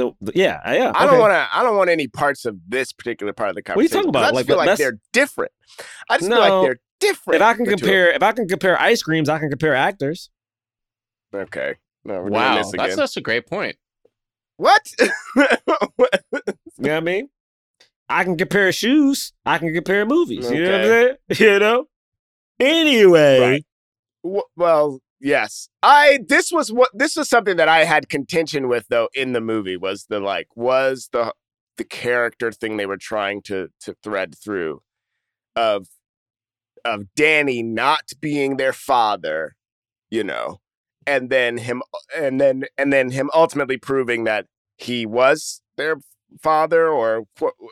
[0.00, 0.92] The, the- yeah, uh, yeah.
[0.94, 1.48] I don't want to.
[1.52, 4.06] I don't want any parts of this particular part of the conversation.
[4.06, 4.12] What are you conversation.
[4.12, 4.22] talking 'cause about?
[4.22, 5.52] I just Like, feel like that's- they're different.
[6.08, 7.36] I just feel like they're different.
[7.36, 9.50] If I can the two of compare, if I can compare ice creams, I can
[9.50, 10.30] compare actors.
[11.34, 11.76] Okay.
[12.04, 13.08] No, we're doing Wow, this that's again.
[13.16, 13.76] a great point.
[14.56, 14.82] What?
[16.82, 17.28] You know what I mean?
[18.08, 19.32] I can compare shoes.
[19.44, 20.50] I can compare movies.
[20.50, 21.16] You know what I'm saying?
[21.52, 21.84] You know.
[22.58, 23.66] Anyway, Right.
[24.24, 25.68] W- well, yes.
[25.82, 29.40] I this was what this was something that I had contention with though in the
[29.40, 31.32] movie was the like was the
[31.76, 34.82] the character thing they were trying to to thread through
[35.56, 35.86] of
[36.84, 39.54] of Danny not being their father,
[40.10, 40.60] you know,
[41.06, 41.82] and then him
[42.16, 45.96] and then and then him ultimately proving that he was their
[46.42, 47.24] father or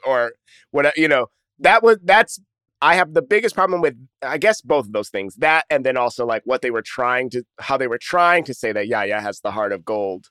[0.06, 0.32] or
[0.70, 1.26] what you know
[1.58, 2.40] that was that's
[2.80, 5.34] I have the biggest problem with I guess both of those things.
[5.36, 8.54] That and then also like what they were trying to how they were trying to
[8.54, 10.26] say that Yaya has the heart of gold.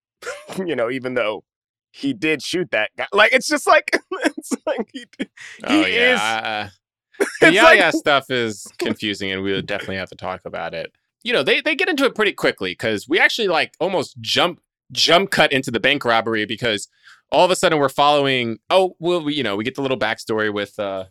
[0.66, 1.44] you know, even though
[1.90, 3.06] he did shoot that guy.
[3.12, 5.26] Like it's just like it's like he, he
[5.64, 6.70] Oh is yeah.
[7.20, 10.74] uh, the yeah like- stuff is confusing, and we would definitely have to talk about
[10.74, 10.92] it.
[11.24, 14.60] You know, they they get into it pretty quickly because we actually like almost jump
[14.92, 16.88] jump cut into the bank robbery because
[17.32, 18.58] all of a sudden we're following.
[18.70, 21.06] Oh, well, we, you know, we get the little backstory with uh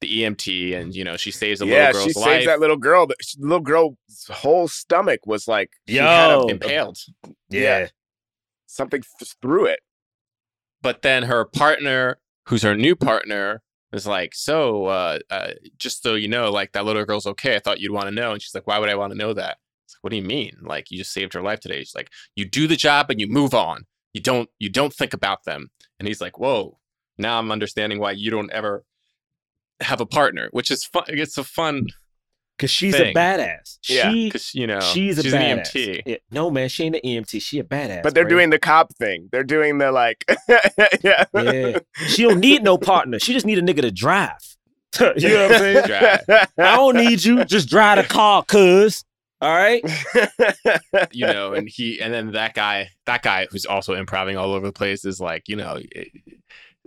[0.00, 2.60] the EMT, and you know, she saves a yeah, little girl's she saves life, that
[2.60, 3.06] little girl.
[3.06, 3.96] The little girl's
[4.30, 6.98] whole stomach was like she had a- impaled.
[7.50, 7.88] yeah.
[8.66, 9.80] something th- through it.
[10.82, 16.14] but then her partner, who's her new partner, is like, "So, uh, uh, just so
[16.14, 17.56] you know, like that little girl's okay.
[17.56, 19.32] I thought you'd want to know." And she's like, "Why would I want to know
[19.32, 19.56] that?"
[19.86, 20.56] It's like, "What do you mean?
[20.62, 23.26] Like you just saved her life today?" She's like, "You do the job and you
[23.26, 23.84] move on.
[24.12, 26.78] You don't you don't think about them." And he's like, "Whoa,
[27.16, 28.84] now I'm understanding why you don't ever
[29.80, 31.04] have a partner," which is fun.
[31.08, 31.86] It's a fun
[32.58, 33.16] Cause she's Thing.
[33.16, 33.78] a badass.
[33.88, 35.40] Yeah, She, because you know she's a she's badass.
[35.52, 36.02] an EMT.
[36.06, 37.40] Yeah, no man, she ain't an EMT.
[37.40, 38.02] She a badass.
[38.02, 38.30] But they're Bray.
[38.30, 39.28] doing the cop thing.
[39.30, 40.24] They're doing the like
[41.04, 41.24] yeah.
[41.34, 43.20] Yeah, she don't need no partner.
[43.20, 44.32] She just need a nigga to drive.
[45.00, 45.84] you know what I'm saying?
[45.86, 46.20] Drive.
[46.58, 47.44] I don't need you.
[47.44, 49.04] Just drive the car, cuz.
[49.40, 49.80] All right.
[51.12, 54.66] you know, and he and then that guy, that guy who's also improving all over
[54.66, 55.78] the place is like, you know,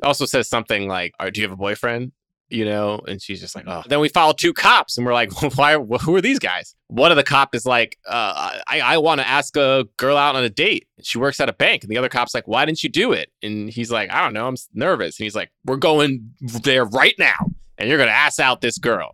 [0.04, 2.12] also says something like, "Are- "Do you have a boyfriend?"
[2.52, 5.32] You know, and she's just like, "Oh." Then we follow two cops, and we're like,
[5.56, 5.76] "Why?
[5.76, 9.28] Who are these guys?" One of the cop is like, uh, "I I want to
[9.28, 10.88] ask a girl out on a date.
[11.02, 13.32] She works at a bank." And the other cop's like, "Why didn't you do it?"
[13.42, 14.48] And he's like, "I don't know.
[14.48, 18.62] I'm nervous." And he's like, "We're going there right now, and you're gonna ask out
[18.62, 19.14] this girl."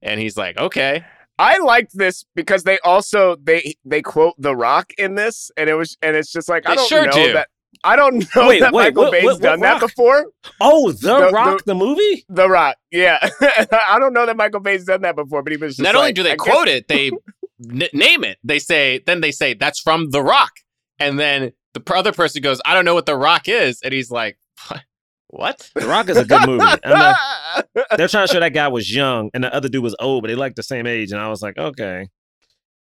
[0.00, 1.04] And he's like, "Okay."
[1.40, 5.74] I liked this because they also they they quote The Rock in this, and it
[5.74, 7.32] was and it's just like I They don't sure know do.
[7.34, 7.48] that
[7.84, 10.26] I don't know Wait, that wait, Michael what- Bay's what- what done that before.
[10.60, 12.24] Oh, The, The- Rock, the, movie.
[12.28, 15.76] The Rock, yeah, I don't know that Michael Bay's done that before, but he was
[15.76, 17.10] just Not only do they I guess- quote it, they
[17.70, 18.38] n- name it.
[18.44, 20.50] They say, then they say that's from The Rock,
[20.98, 24.10] and then the other person goes, "I don't know what The Rock is," and he's
[24.10, 24.82] like, "What?
[25.28, 26.64] What?" The Rock is a good movie.
[26.64, 27.16] I'm not-
[27.96, 30.28] they're trying to show that guy was young and the other dude was old, but
[30.28, 31.12] they like the same age.
[31.12, 32.08] And I was like, okay,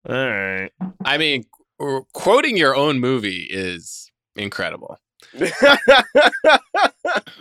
[0.07, 0.71] all right.
[1.03, 1.43] I mean,
[1.79, 4.08] qu- quoting your own movie is
[4.39, 4.97] incredible.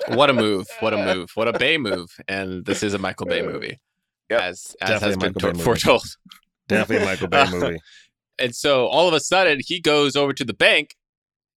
[0.09, 0.67] What a move!
[0.81, 1.31] What a move!
[1.35, 2.11] What a Bay move!
[2.27, 3.79] And this is a Michael Bay movie,
[4.31, 4.41] Yep.
[4.41, 5.65] as as Definitely has a been Michael Bay movie.
[5.65, 6.17] foretold.
[6.69, 7.81] Definitely a Michael Bay movie.
[8.41, 10.95] And so all of a sudden, he goes over to the bank,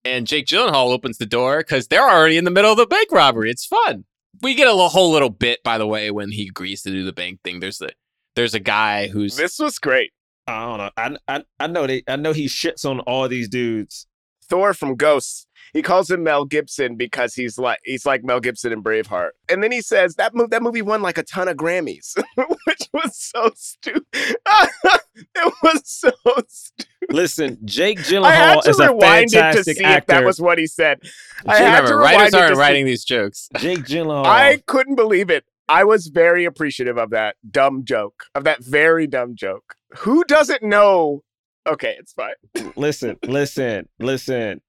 [0.04, 3.12] and Jake Gyllenhaal opens the door because they're already in the middle of the bank
[3.12, 3.52] robbery.
[3.52, 4.04] It's fun.
[4.40, 7.12] We get a whole little bit, by the way, when he agrees to do the
[7.12, 7.60] bank thing.
[7.60, 7.90] There's a
[8.34, 10.10] there's a guy who's this was great.
[10.48, 10.90] I don't know.
[11.28, 12.02] I, I I know they.
[12.08, 14.08] I know he shits on all these dudes.
[14.52, 15.46] Thor from Ghosts.
[15.72, 19.30] he calls him Mel Gibson because he's like he's like Mel Gibson in Braveheart.
[19.48, 22.14] And then he says that movie that movie won like a ton of Grammys,
[22.66, 24.04] which was so stupid.
[24.14, 26.10] it was so
[26.48, 26.86] stupid.
[27.10, 28.30] Listen, Jake I Gyllenhaal
[28.62, 29.98] had is a rewind it to fantastic see actor.
[29.98, 31.00] if that was what he said.
[31.46, 33.48] I You had remember, to rewind writers it to aren't see- writing these jokes.
[33.56, 34.26] Jake Gyllenhaal.
[34.26, 35.44] I couldn't believe it.
[35.68, 39.74] I was very appreciative of that dumb joke, of that very dumb joke.
[39.98, 41.22] Who doesn't know?
[41.66, 42.34] Okay, it's fine.
[42.76, 44.60] listen, listen, listen.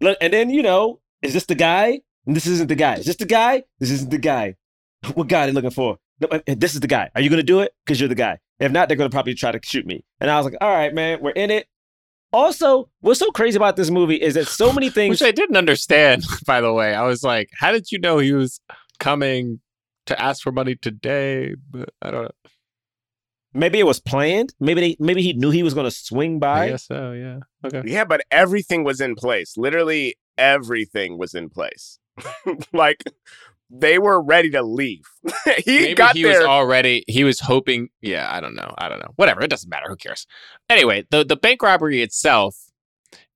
[0.00, 2.00] Look, and then you know, is this the guy?
[2.26, 2.94] This isn't the guy.
[2.94, 3.64] Is this the guy?
[3.78, 4.56] This isn't the guy.
[5.14, 5.98] What guy are they looking for?
[6.30, 7.10] Uh, this is the guy.
[7.14, 7.72] Are you gonna do it?
[7.84, 8.38] Because you're the guy.
[8.58, 10.04] If not, they're gonna probably try to shoot me.
[10.20, 11.66] And I was like, all right, man, we're in it.
[12.32, 15.20] Also, what's so crazy about this movie is that so many things.
[15.20, 16.94] Which I didn't understand, by the way.
[16.94, 18.60] I was like, how did you know he was
[18.98, 19.60] coming
[20.06, 21.54] to ask for money today?
[21.70, 22.30] But I don't know.
[23.54, 24.54] Maybe it was planned.
[24.60, 26.68] Maybe they, maybe he knew he was gonna swing I by.
[26.70, 27.38] guess so, yeah.
[27.64, 27.82] Okay.
[27.90, 29.56] Yeah, but everything was in place.
[29.56, 31.98] Literally everything was in place.
[32.72, 33.02] like
[33.70, 35.04] they were ready to leave.
[35.64, 36.40] he Maybe got he there.
[36.40, 38.74] was already he was hoping yeah, I don't know.
[38.78, 39.12] I don't know.
[39.16, 39.86] Whatever, it doesn't matter.
[39.88, 40.26] Who cares?
[40.68, 42.56] Anyway, the the bank robbery itself,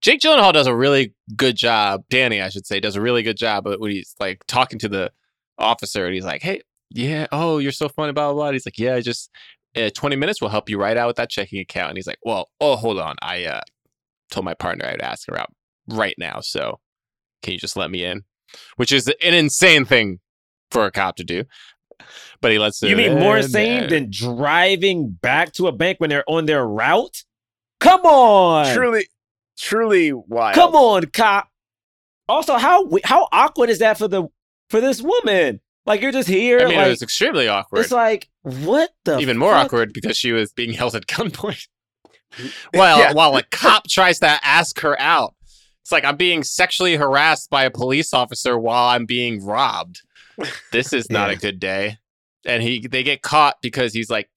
[0.01, 2.05] Jake Gyllenhaal does a really good job.
[2.11, 4.89] Danny, I should say, does a really good job But when he's like talking to
[4.89, 5.11] the
[5.59, 8.53] officer and he's like, Hey, yeah, oh, you're so funny, blah blah blah.
[8.53, 9.31] He's like, Yeah, I just
[9.79, 11.91] uh, 20 minutes will help you right out with that checking account.
[11.91, 13.17] And he's like, Well, oh, hold on.
[13.23, 13.61] I uh
[14.31, 15.53] told my partner I'd ask her out
[15.89, 16.41] right now.
[16.41, 16.81] So
[17.43, 18.25] can you just let me in?
[18.77, 20.21] Which is an insane thing
[20.71, 21.45] for a cop to do.
[22.41, 23.89] But he lets You him mean more insane there.
[23.89, 27.25] than driving back to a bank when they're on their route?
[27.81, 29.07] Come on, truly,
[29.59, 30.55] truly wild.
[30.55, 31.49] come on, cop.
[32.29, 34.25] Also, how how awkward is that for the
[34.71, 35.61] for this woman?
[35.87, 37.81] Like you're just here, I mean, like it was extremely awkward.
[37.81, 39.67] it's like what the Even more fuck?
[39.67, 41.67] awkward because she was being held at gunpoint.
[42.75, 43.13] while Yeah.
[43.13, 45.35] while a cop tries to ask her out.
[45.83, 50.03] It's like I'm being sexually harassed by a police officer while I'm being robbed.
[50.71, 51.99] This is not a good day.
[52.45, 54.29] And he they get caught because he's like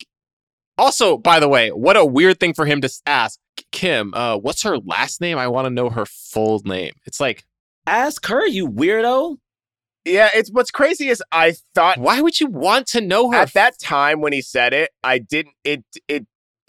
[0.77, 3.37] also, by the way, what a weird thing for him to ask
[3.71, 5.37] Kim, uh, what's her last name?
[5.37, 6.93] I want to know her full name.
[7.05, 7.43] It's like,
[7.85, 9.37] Ask her, you weirdo.
[10.05, 13.37] Yeah, it's what's crazy is I thought why would you want to know her?
[13.37, 16.25] at that time when he said it, I didn't it it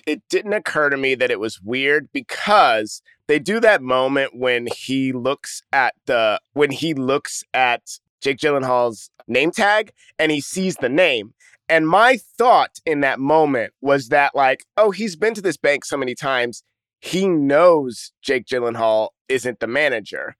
[0.06, 4.66] it didn't occur to me that it was weird because they do that moment when
[4.66, 10.76] he looks at the when he looks at Jake Gyllenhaal's name tag and he sees
[10.76, 11.34] the name.
[11.68, 15.84] And my thought in that moment was that like, oh, he's been to this bank
[15.84, 16.64] so many times,
[17.00, 20.36] he knows Jake Gyllenhaal isn't the manager.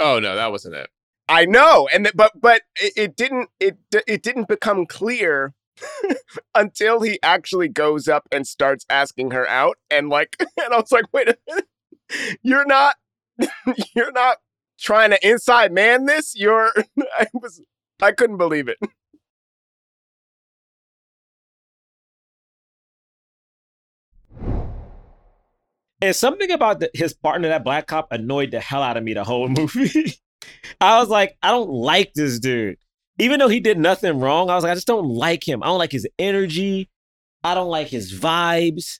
[0.00, 0.88] oh no, that wasn't it.
[1.28, 5.54] I know, and th- but but it, it didn't it it didn't become clear
[6.54, 10.92] until he actually goes up and starts asking her out, and like, and I was
[10.92, 11.68] like, wait a minute,
[12.42, 12.96] you're not
[13.94, 14.38] you're not
[14.78, 16.34] trying to inside man this.
[16.36, 16.72] You're
[17.18, 17.62] I was
[18.00, 18.78] I couldn't believe it.
[26.02, 29.14] And something about the, his partner, that black cop, annoyed the hell out of me
[29.14, 30.14] the whole movie.
[30.80, 32.76] I was like, I don't like this dude.
[33.18, 35.62] Even though he did nothing wrong, I was like, I just don't like him.
[35.62, 36.90] I don't like his energy.
[37.44, 38.98] I don't like his vibes.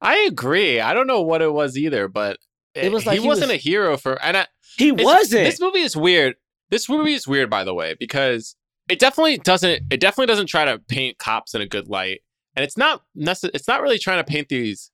[0.00, 0.80] I agree.
[0.80, 2.38] I don't know what it was either, but
[2.74, 4.20] It was like he, he wasn't was- a hero for.
[4.22, 4.46] And I,
[4.78, 5.44] He wasn't.
[5.44, 6.36] This movie is weird.
[6.70, 8.54] This movie is weird, by the way, because
[8.88, 9.82] it definitely doesn't.
[9.90, 12.20] It definitely doesn't try to paint cops in a good light,
[12.56, 13.02] and it's not.
[13.16, 14.90] necess- It's not really trying to paint these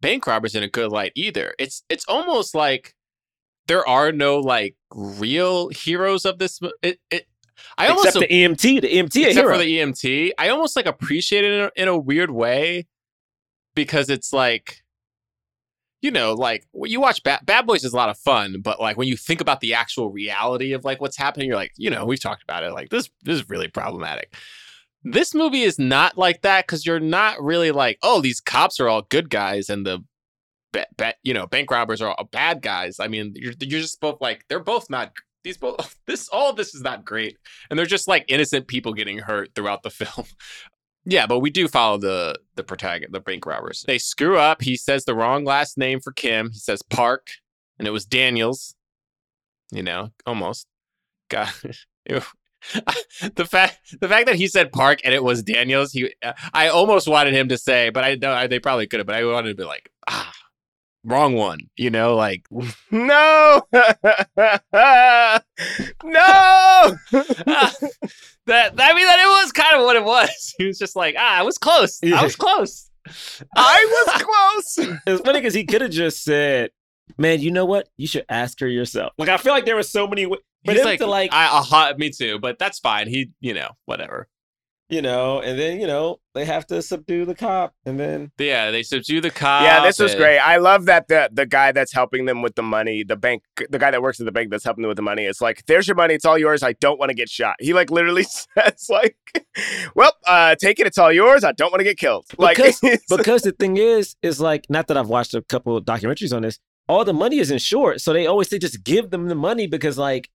[0.00, 1.52] bank robbers in a good light either.
[1.58, 2.94] It's it's almost like
[3.66, 6.60] there are no like real heroes of this.
[6.82, 7.26] It it.
[7.78, 8.80] I almost Except the EMT.
[8.82, 9.52] The EMT except hero.
[9.52, 12.86] for the EMT, I almost like appreciate it in a, in a weird way
[13.74, 14.82] because it's like,
[16.00, 18.80] you know, like when you watch Bad, Bad Boys is a lot of fun, but
[18.80, 21.90] like when you think about the actual reality of like what's happening, you're like, you
[21.90, 22.72] know, we've talked about it.
[22.72, 24.34] Like this, this is really problematic.
[25.02, 28.88] This movie is not like that because you're not really like, oh, these cops are
[28.88, 30.02] all good guys and the,
[30.76, 33.00] ba- ba- you know, bank robbers are all bad guys.
[33.00, 35.12] I mean, you're you're just both like they're both not.
[35.42, 37.38] These both this all of this is not great
[37.70, 40.26] and they're just like innocent people getting hurt throughout the film.
[41.04, 43.84] yeah, but we do follow the the protagonist, the bank robbers.
[43.86, 44.62] They screw up.
[44.62, 46.50] He says the wrong last name for Kim.
[46.50, 47.28] He says Park,
[47.78, 48.74] and it was Daniels.
[49.72, 50.66] You know, almost.
[51.28, 51.50] God,
[52.06, 55.92] the fact the fact that he said Park and it was Daniels.
[55.92, 56.14] He,
[56.54, 59.06] I almost wanted him to say, but I know they probably could have.
[59.06, 60.32] But I wanted to be like, ah,
[61.06, 61.60] wrong one.
[61.76, 62.46] You know, like
[62.90, 63.72] No, no.
[67.48, 67.72] Ah,
[68.46, 70.54] that I mean that it was kind of what it was.
[70.58, 72.00] He was just like, ah, I was close.
[72.02, 72.90] I was close.
[73.56, 74.78] I was close.
[75.06, 76.70] It's funny because he could have just said
[77.18, 77.88] Man, you know what?
[77.96, 79.12] You should ask her yourself.
[79.18, 80.24] Like I feel like there were so many.
[80.24, 83.08] For He's them like, like, I, uh, hot, me too, but that's fine.
[83.08, 84.28] He, you know, whatever.
[84.88, 88.70] You know, and then you know they have to subdue the cop, and then Yeah,
[88.70, 89.62] they subdue the cop.
[89.62, 90.38] yeah, this was and- great.
[90.38, 93.78] I love that the the guy that's helping them with the money, the bank, the
[93.78, 95.88] guy that works at the bank that's helping them with the money, is like, "There's
[95.88, 96.14] your money.
[96.14, 96.62] It's all yours.
[96.62, 98.22] I don't want to get shot." He like literally
[98.54, 99.16] says like,
[99.94, 100.86] "Well, uh, take it.
[100.86, 101.42] It's all yours.
[101.42, 104.86] I don't want to get killed." Like, Because- because the thing is, is like not
[104.88, 106.58] that I've watched a couple of documentaries on this.
[106.88, 109.98] All the money is insured, so they always say just give them the money because
[109.98, 110.30] like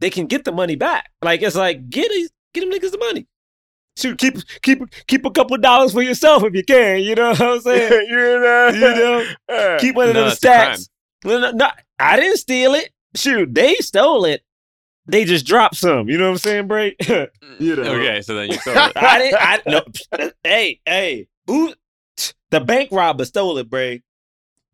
[0.00, 1.08] they can get the money back.
[1.22, 3.26] Like it's like get it, get them niggas the money.
[3.96, 7.00] Shoot, keep keep keep a couple of dollars for yourself if you can.
[7.00, 8.06] You know what I'm saying?
[8.08, 10.74] you know, you know, Uh, keep one of No, them that's a crime.
[10.76, 10.88] stacks.
[11.24, 12.90] No, no, no, I didn't steal it.
[13.14, 14.42] Shoot, they stole it.
[15.06, 16.08] They just dropped some.
[16.08, 16.96] You know what I'm saying, Bray?
[17.58, 17.82] You know.
[17.82, 18.92] Okay, so then you stole it.
[18.96, 19.38] I didn't.
[19.40, 20.30] I no.
[20.42, 21.74] hey, hey, who?
[22.50, 24.02] The bank robber stole it, Bray.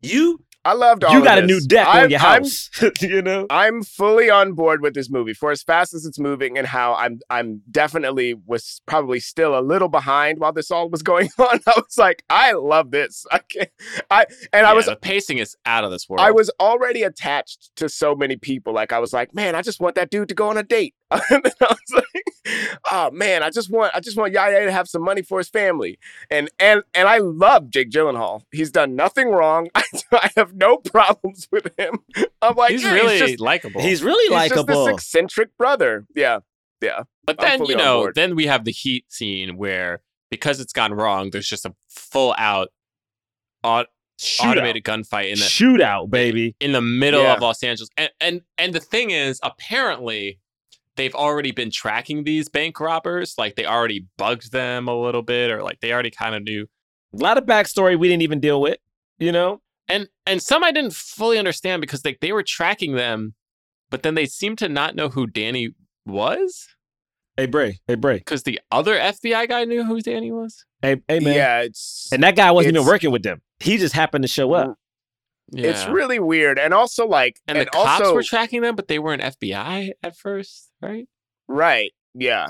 [0.01, 1.13] You, I loved all.
[1.13, 2.69] you of got a new deck I'm- on your house.
[3.01, 3.47] you know.
[3.49, 6.95] I'm fully on board with this movie for as fast as it's moving and how
[6.95, 11.59] I'm I'm definitely was probably still a little behind while this all was going on.
[11.65, 13.25] I was like, I love this.
[13.31, 13.69] I can't
[14.11, 16.19] I and I was the pacing is out of this world.
[16.21, 18.73] I was already attached to so many people.
[18.73, 20.93] Like I was like, man, I just want that dude to go on a date.
[21.31, 22.25] and then I was like,
[22.91, 25.49] oh man, I just want I just want Yahya to have some money for his
[25.49, 25.97] family.
[26.29, 28.43] And and and I love Jake Gyllenhaal.
[28.51, 29.69] He's done nothing wrong.
[29.75, 31.99] I, I have no problems with him.
[32.41, 33.81] I'm like, he's yeah, really just, likable.
[33.81, 34.85] He's really he's just likable.
[34.85, 36.05] this eccentric brother.
[36.15, 36.39] Yeah,
[36.81, 37.03] yeah.
[37.25, 40.93] But I'm then you know, then we have the heat scene where because it's gone
[40.93, 42.69] wrong, there's just a full out
[43.63, 43.85] au-
[44.19, 44.51] Shootout.
[44.51, 46.55] automated gunfight in the Shootout, baby.
[46.59, 47.33] in the middle Yeah.
[47.33, 47.89] of Los Angeles.
[47.97, 50.39] And and and the thing is, apparently
[50.99, 53.35] they've already been tracking these bank robbers.
[53.37, 56.67] Like they already bugged them a little bit, or like they already kind of knew.
[57.13, 58.77] A lot of backstory we didn't even deal with.
[59.17, 59.61] You know.
[59.87, 63.33] And and some I didn't fully understand because they they were tracking them,
[63.89, 65.69] but then they seemed to not know who Danny
[66.05, 66.67] was
[67.39, 67.79] Hey Bray.
[67.87, 68.17] Hey Bray.
[68.17, 70.65] because the other FBI guy knew who Danny was.
[70.81, 71.35] Hey hey man.
[71.35, 73.41] Yeah, it's And that guy wasn't even working with them.
[73.61, 74.75] He just happened to show up.
[75.51, 75.69] Yeah.
[75.69, 76.59] it's really weird.
[76.59, 80.15] And also like and the cops also, were tracking them, but they weren't FBI at
[80.15, 81.07] first, right?
[81.47, 81.91] Right.
[82.13, 82.47] Yeah.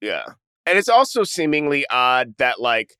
[0.00, 0.24] Yeah.
[0.66, 2.94] And it's also seemingly odd that like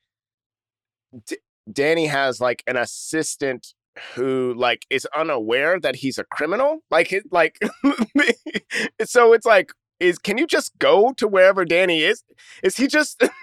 [1.27, 1.39] D-
[1.71, 3.75] Danny has like an assistant
[4.15, 6.79] who like is unaware that he's a criminal.
[6.91, 7.59] Like it like
[9.05, 12.23] so it's like is can you just go to wherever Danny is?
[12.63, 13.23] Is he just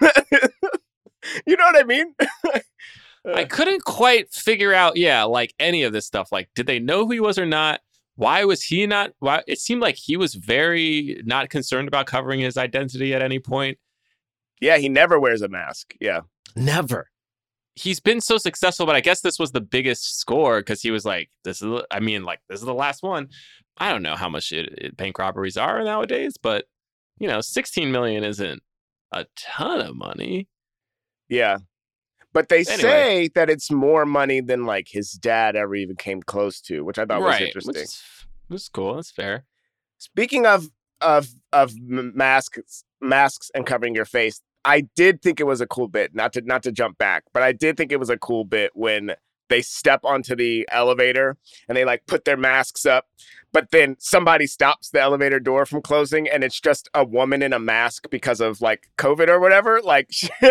[1.46, 2.14] You know what I mean?
[3.34, 6.30] I couldn't quite figure out, yeah, like any of this stuff.
[6.30, 7.80] Like, did they know who he was or not?
[8.14, 9.12] Why was he not?
[9.18, 13.38] Why it seemed like he was very not concerned about covering his identity at any
[13.38, 13.78] point.
[14.60, 15.94] yeah, he never wears a mask.
[16.00, 16.20] Yeah.
[16.54, 17.10] Never.
[17.74, 21.04] He's been so successful, but I guess this was the biggest score because he was
[21.04, 23.28] like, "This is." I mean, like, this is the last one.
[23.76, 26.64] I don't know how much it, it, bank robberies are nowadays, but
[27.18, 28.62] you know, sixteen million isn't
[29.12, 30.48] a ton of money.
[31.28, 31.58] Yeah.
[32.36, 32.76] But they Anyway.
[32.76, 36.98] say that it's more money than like his dad ever even came close to, which
[36.98, 37.72] I thought was interesting.
[37.74, 37.98] Which
[38.48, 38.96] which cool.
[38.96, 39.46] That's fair.
[39.96, 40.68] Speaking of
[41.00, 45.88] of of masks, masks and covering your face, I did think it was a cool
[45.88, 46.14] bit.
[46.14, 48.72] Not to not to jump back, but I did think it was a cool bit
[48.74, 49.14] when
[49.48, 51.38] they step onto the elevator
[51.70, 53.06] and they like put their masks up,
[53.56, 57.54] but then somebody stops the elevator door from closing, and it's just a woman in
[57.54, 59.80] a mask because of like COVID or whatever.
[59.82, 60.10] Like,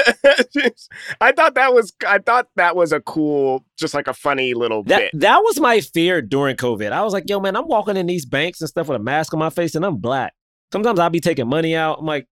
[1.21, 4.81] I thought that was I thought that was a cool, just like a funny little
[4.85, 5.21] That bit.
[5.21, 6.91] that was my fear during COVID.
[6.91, 9.35] I was like, yo, man, I'm walking in these banks and stuff with a mask
[9.35, 10.33] on my face and I'm black.
[10.71, 11.99] Sometimes I'll be taking money out.
[11.99, 12.27] I'm like,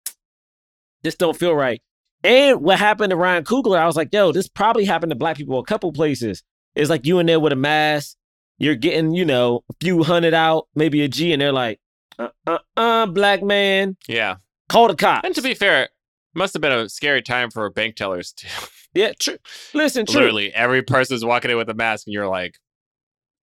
[1.04, 1.82] this don't feel right.
[2.24, 5.36] And what happened to Ryan Coogler, I was like, yo, this probably happened to black
[5.36, 6.44] people a couple places.
[6.76, 8.16] It's like you in there with a mask,
[8.62, 11.80] you're getting, you know, a few hundred out, maybe a G, and they're like,
[12.20, 14.36] uh uh uh, black man, Yeah.
[14.70, 15.26] call the cops.
[15.26, 15.90] And to be fair,
[16.36, 18.48] must have been a scary time for bank tellers too.
[18.94, 19.38] yeah, true.
[19.74, 20.16] Listen, true.
[20.22, 22.58] Literally, every person's walking in with a mask, and you're like,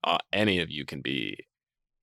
[0.04, 1.36] uh, any of you can be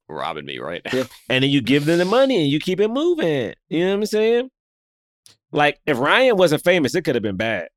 [0.09, 0.91] robbing me right now.
[0.93, 1.03] Yeah.
[1.29, 3.53] And then you give them the money and you keep it moving.
[3.69, 4.49] You know what I'm saying?
[5.51, 7.69] Like if Ryan wasn't famous, it could have been bad.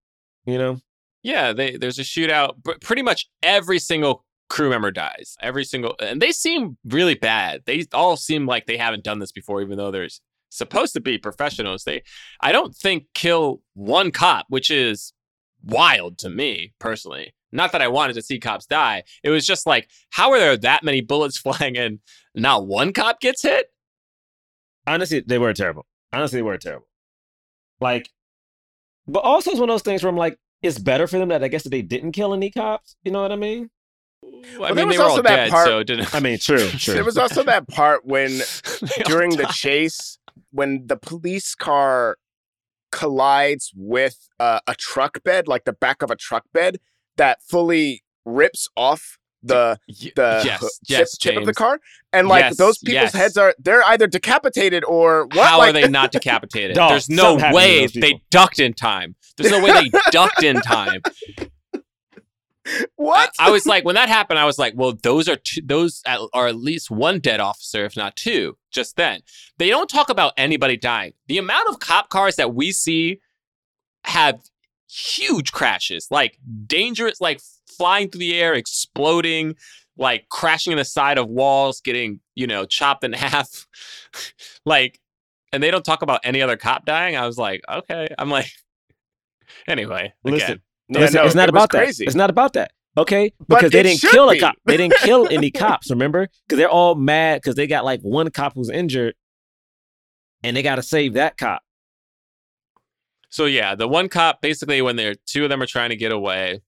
[0.45, 0.81] You know?
[1.23, 2.57] Yeah, they, there's a shootout.
[2.65, 5.37] But pretty much every single crew member dies.
[5.41, 7.63] Every single, and they seem really bad.
[7.67, 10.21] They all seem like they haven't done this before, even though there's
[10.51, 11.85] supposed to be professionals.
[11.85, 12.03] They,
[12.41, 15.13] I don't think kill one cop, which is
[15.65, 17.35] wild to me personally.
[17.51, 19.05] Not that I wanted to see cops die.
[19.23, 22.01] It was just like, how are there that many bullets flying and
[22.35, 23.67] not one cop gets hit?
[24.87, 25.87] Honestly, they were terrible.
[26.13, 26.87] Honestly, they were terrible.
[27.81, 28.11] Like,
[29.07, 31.45] but also it's one of those things where I'm like, it's better for them that
[31.45, 32.97] I guess that they didn't kill any cops.
[33.05, 33.71] You know what I mean?
[34.45, 36.15] I Well, there mean, was they were all also that dead, part- so it didn't.
[36.15, 36.95] I mean, true, true.
[36.95, 38.41] There was also that part when
[39.05, 40.19] during the chase
[40.51, 42.17] when the police car
[42.91, 46.79] collides with uh, a truck bed, like the back of a truck bed,
[47.17, 49.79] that fully rips off the
[50.17, 51.79] the yes, ho- yes, tip, tip of the car,
[52.13, 53.15] and like Yes, those people's yes.
[53.15, 55.47] heads are they're either decapitated or what?
[55.47, 56.77] How like, are they not decapitated?
[56.89, 59.15] There's no something happened to way they ducked in time.
[59.37, 61.03] There's no way they ducked in time.
[62.97, 63.33] what?
[63.39, 66.03] I, I was like, when that happened, I was like, well, those are two, those
[66.07, 68.57] are at least one dead officer, if not two.
[68.71, 69.21] Just then,
[69.59, 71.13] they don't talk about anybody dying.
[71.27, 73.21] The amount of cop cars that we see
[74.05, 74.41] have
[74.91, 79.57] huge crashes, like dangerous, like flying through the air, exploding,
[79.97, 83.67] like crashing in the side of walls, getting you know chopped in half,
[84.65, 85.01] like.
[85.51, 87.17] And they don't talk about any other cop dying.
[87.17, 88.07] I was like, okay.
[88.19, 88.53] I'm like,
[89.67, 90.13] anyway.
[90.23, 91.79] Listen, again, Yeah, Listen, no, it's not it was about that.
[91.85, 92.05] crazy.
[92.07, 92.73] It's not about that.
[92.97, 94.57] Okay, But because they didn't should kill a cop.
[94.65, 95.91] They didn't kill any cops.
[95.91, 96.29] Remember?
[96.47, 99.15] Because they're all mad because they got like one cop who's injured,
[100.43, 101.63] and they got to save that cop.
[103.29, 106.11] So yeah, the one cop basically when they're two of them are trying to get
[106.13, 106.63] away,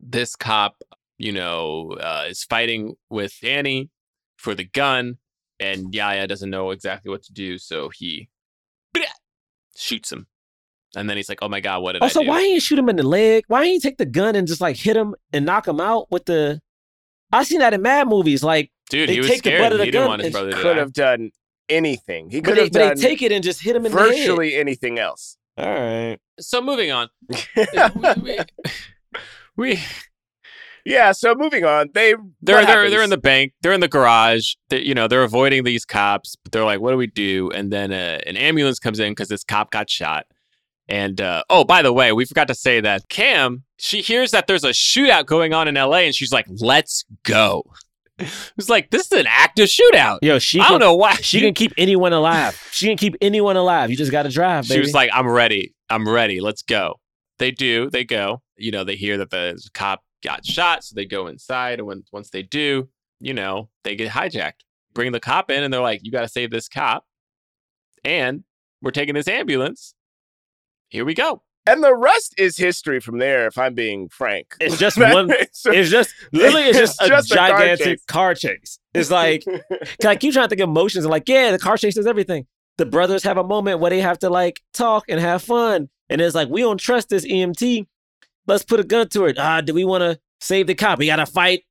[0.00, 0.82] this cop,
[1.18, 3.90] you know, uh, is fighting with Annie
[4.36, 5.18] for the gun,
[5.60, 8.30] and Yahya doesn't know exactly what to do, so he
[9.76, 10.26] shoots him,
[10.96, 12.60] and then he's like, "Oh my god, what did Also, I do?" why ain't you
[12.60, 13.44] shoot him in the leg?
[13.48, 16.10] Why didn't you take the gun and just like hit him and knock him out
[16.10, 16.60] with the?
[17.32, 18.42] I've seen that in mad movies.
[18.42, 19.62] Like, Dude, they he was take the scared.
[19.62, 21.30] butt of the he didn't gun want his brother to could have done
[21.68, 22.28] anything.
[22.30, 23.92] He but could they, have but they done take it and just hit him in
[23.92, 24.08] the head.
[24.08, 25.36] virtually anything else.
[25.56, 26.18] All right.
[26.40, 27.66] So moving on, we,
[28.22, 28.38] we,
[29.56, 29.78] we
[30.84, 31.12] yeah.
[31.12, 33.52] So moving on, they they're they're they're in the bank.
[33.62, 34.54] They're in the garage.
[34.70, 36.36] They, you know, they're avoiding these cops.
[36.42, 39.28] But they're like, "What do we do?" And then uh, an ambulance comes in because
[39.28, 40.26] this cop got shot.
[40.90, 44.46] And uh, oh, by the way, we forgot to say that Cam she hears that
[44.46, 46.04] there's a shootout going on in L.A.
[46.04, 47.64] and she's like, "Let's go."
[48.58, 50.18] It's like this is an active shootout.
[50.20, 52.54] Yo, she I can, don't know why she can keep anyone alive.
[52.70, 53.88] She can keep anyone alive.
[53.88, 55.74] You just got to drive, She was like, "I'm ready.
[55.88, 56.38] I'm ready.
[56.42, 57.00] Let's go."
[57.38, 57.88] They do.
[57.88, 58.42] They go.
[58.56, 61.78] You know, they hear that the cop got shot, so they go inside.
[61.78, 64.64] And when once they do, you know, they get hijacked.
[64.92, 67.06] Bring the cop in, and they're like, "You got to save this cop."
[68.04, 68.44] And
[68.82, 69.94] we're taking this ambulance.
[70.90, 71.42] Here we go.
[71.66, 73.46] and the rest is history from there.
[73.46, 75.30] If I'm being frank, it's just one.
[75.30, 78.04] It's- It's just literally it's just, It's a just a car gigantic chase.
[78.06, 78.78] car chase.
[78.94, 79.60] It's like 'cause
[80.06, 82.46] I keep trying to think of emotions and like, yeah, the car chase does everything.
[82.78, 85.88] The brothers have a moment where they have to like talk and have fun.
[86.08, 87.86] And it's like, we don't trust this EMT.
[88.46, 89.38] Let's put a gun to it.
[89.38, 90.98] Ah, do we want to save the cop?
[90.98, 91.62] We gotta fight.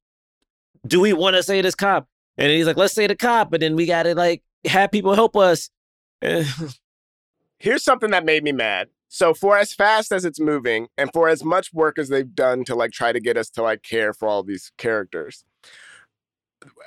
[0.88, 2.08] Do we want to save this cop?
[2.38, 5.36] And he's like, let's save the cop, but then we gotta like have people help
[5.36, 5.70] us.
[6.22, 8.88] Here's something that made me mad.
[9.10, 12.64] So for as fast as it's moving, and for as much work as they've done
[12.66, 15.44] to like try to get us to like care for all these characters,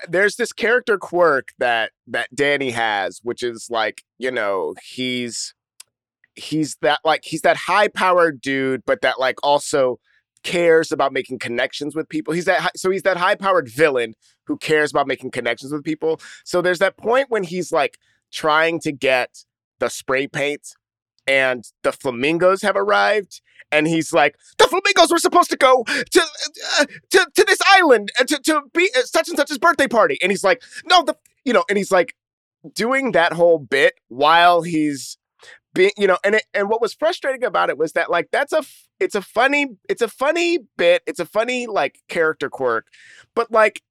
[0.09, 5.55] there's this character quirk that that Danny has, which is like you know he's
[6.37, 9.99] he's that like he's that high powered dude, but that like also
[10.45, 12.33] cares about making connections with people.
[12.35, 14.15] He's that so he's that high powered villain
[14.47, 16.21] who cares about making connections with people.
[16.45, 17.99] So there's that point when he's like
[18.33, 19.45] trying to get
[19.81, 20.75] the spray paint
[21.27, 26.23] and the flamingos have arrived and he's like the flamingos were supposed to go to
[26.79, 30.19] uh, to, to this island uh, to, to be at such and such's birthday party.
[30.23, 32.15] And he's like no the you know and he's like
[32.75, 35.19] doing that whole bit while he's
[35.75, 38.53] being you know and it, and what was frustrating about it was that like that's
[38.53, 38.63] a
[39.01, 42.87] it's a funny it's a funny bit it's a funny like character quirk
[43.35, 43.83] but like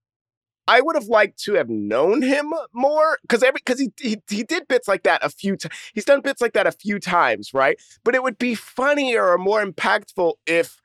[0.67, 4.43] I would have liked to have known him more because every because he, he he
[4.43, 5.73] did bits like that a few times.
[5.93, 7.77] He's done bits like that a few times, right?
[8.03, 10.81] But it would be funnier or more impactful if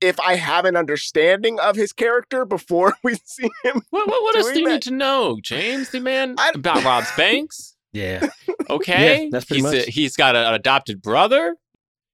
[0.00, 3.80] if I have an understanding of his character before we see him.
[3.90, 4.72] What, what, what else Doing do you that.
[4.74, 5.90] need to know, James?
[5.90, 7.76] The man I- about Rob's Banks.
[7.92, 8.28] yeah.
[8.68, 9.88] Okay, that's pretty he's much.
[9.88, 11.56] A, he's got an adopted brother.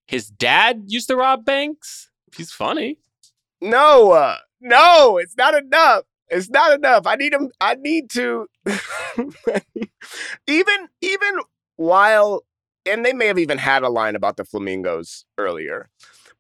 [0.07, 2.11] His dad used to rob banks.
[2.37, 2.99] He's funny.
[3.61, 6.05] No, uh, no, it's not enough.
[6.33, 7.07] It's not enough.
[7.07, 7.51] I need him.
[7.61, 8.47] I need to
[10.47, 11.35] even even
[11.77, 12.43] while
[12.87, 15.89] and they may have even had a line about the flamingos earlier.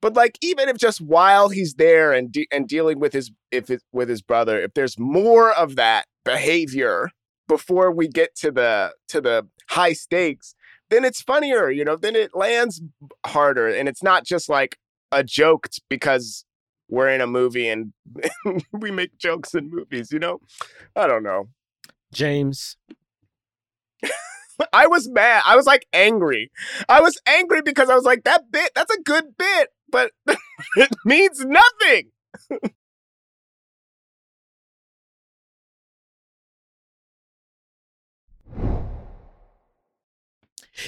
[0.00, 3.68] But like even if just while he's there and de- and dealing with his if
[3.70, 7.10] it, with his brother, if there's more of that behavior
[7.46, 10.54] before we get to the to the high stakes,
[10.88, 12.80] then it's funnier, you know, then it lands
[13.26, 14.78] harder and it's not just like
[15.12, 16.46] a joke because
[16.92, 17.94] we're in a movie and
[18.72, 20.40] we make jokes in movies, you know?
[20.94, 21.48] I don't know.
[22.12, 22.76] James.
[24.74, 25.42] I was mad.
[25.46, 26.50] I was like angry.
[26.90, 30.12] I was angry because I was like, that bit, that's a good bit, but
[30.76, 32.10] it means nothing.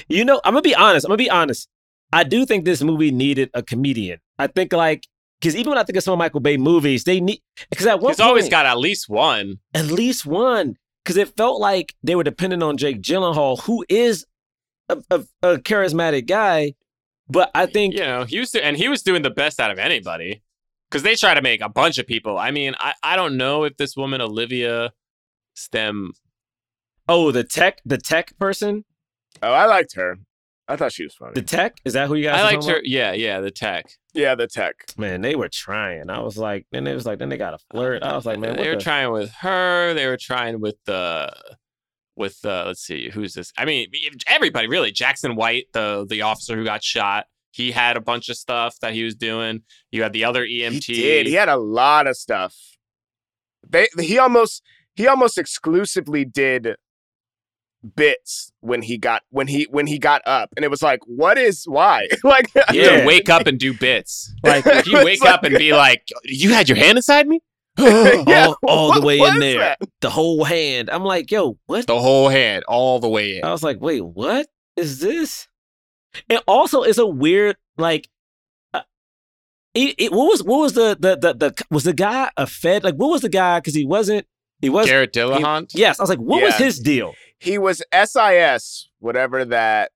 [0.07, 1.07] you know, I'm going to be honest.
[1.07, 1.66] I'm going to be honest.
[2.12, 4.18] I do think this movie needed a comedian.
[4.38, 5.09] I think like
[5.45, 7.40] because even when I think of some of Michael Bay movies, they need
[7.70, 9.59] because at one He's always got at least one.
[9.74, 14.24] at least one because it felt like they were dependent on Jake Gyllenhaal, who is
[14.88, 16.74] a, a, a charismatic guy.
[17.28, 19.70] But I think You know, he was do- and he was doing the best out
[19.70, 20.42] of anybody
[20.90, 22.38] because they try to make a bunch of people.
[22.38, 24.92] I mean, I, I don't know if this woman Olivia
[25.55, 26.12] Stem.
[27.09, 28.84] oh the tech the tech person
[29.42, 30.18] Oh, I liked her.
[30.67, 31.33] I thought she was funny.
[31.35, 32.37] the tech is that who you guys?
[32.37, 32.73] I are liked her.
[32.73, 32.87] about?
[32.87, 33.87] Yeah, yeah, the tech.
[34.15, 34.75] yeah, the tech.
[34.97, 36.09] Man, they were trying.
[36.09, 38.03] I was like, then it was like, then they got a uh, flirt.
[38.03, 38.81] I was like, man, they were the?
[38.83, 39.93] trying with her.
[39.95, 41.33] They were trying with the
[42.17, 42.65] with the.
[42.67, 43.89] let's see who's this i mean
[44.29, 48.37] everybody really jackson white the the officer who got shot he had a bunch of
[48.37, 51.27] stuff that he was doing you had the other emt He did.
[51.27, 52.55] He had a lot of stuff.
[53.69, 54.62] They he almost
[54.95, 56.77] he almost exclusively did
[57.97, 61.37] bits when he got when he when he got up and it was like what
[61.39, 63.05] is why like You Yeah.
[63.07, 64.32] wake up and do bits.
[64.43, 67.41] Like, If you wake like- up and be like, "You had your hand inside me,"
[67.78, 69.78] Yeah, all, all what the way in there, that?
[70.01, 70.89] the whole hand.
[70.91, 71.87] I'm like, yo, what?
[71.87, 73.45] the whole hand, all the way in.
[73.45, 75.49] I was like, wait, what is this?
[76.30, 78.09] And also, it's a weird like.
[78.72, 78.82] uh,
[79.74, 82.85] It, it, what was what was the, the the the was the guy a Fed
[82.85, 84.26] like what was the guy because he wasn't
[84.61, 85.72] he was Garret Dillahunt.
[85.74, 87.14] yes I was like what was his deal?
[87.38, 89.92] He was SIS whatever that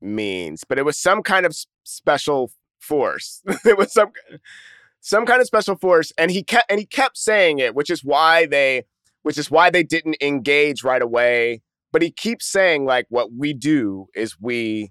[0.00, 1.54] means but it was some kind of
[1.84, 3.42] special force.
[3.64, 4.10] It was some
[5.00, 8.04] some kind of special force and he kept and he kept saying it which is
[8.04, 8.84] why they
[9.22, 13.52] which is why they didn't engage right away but he keeps saying like what we
[13.54, 14.90] do is we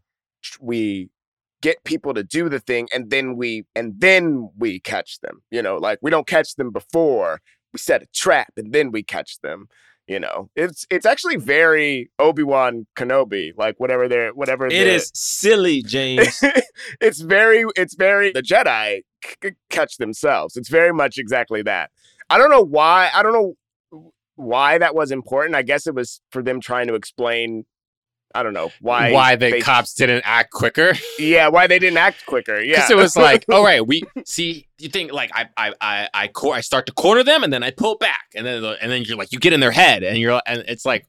[0.59, 1.09] we
[1.61, 5.61] get people to do the thing and then we and then we catch them you
[5.61, 7.39] know like we don't catch them before
[7.73, 9.67] we set a trap and then we catch them
[10.09, 10.49] you know?
[10.55, 16.43] It's it's actually very obi-wan kenobi like whatever they're whatever It is silly James.
[17.01, 19.01] It's very it's very the jedi
[19.43, 20.55] c- catch themselves.
[20.55, 21.91] It's very much exactly that.
[22.29, 23.53] I don't know why i don't know
[24.35, 25.55] why that was important.
[25.55, 27.65] I guess it was for them trying to explain
[28.35, 30.93] i don't know why Why the they- cops didn't act quicker?
[31.17, 34.67] yeah why they didn't act quicker yeah Because it was like, all right, we see.
[34.77, 37.63] You think like I I I I, cor- I start to corner them, and then
[37.63, 40.17] I pull back, and then and then you're like, you get in their head, and
[40.17, 41.05] you're and it's like,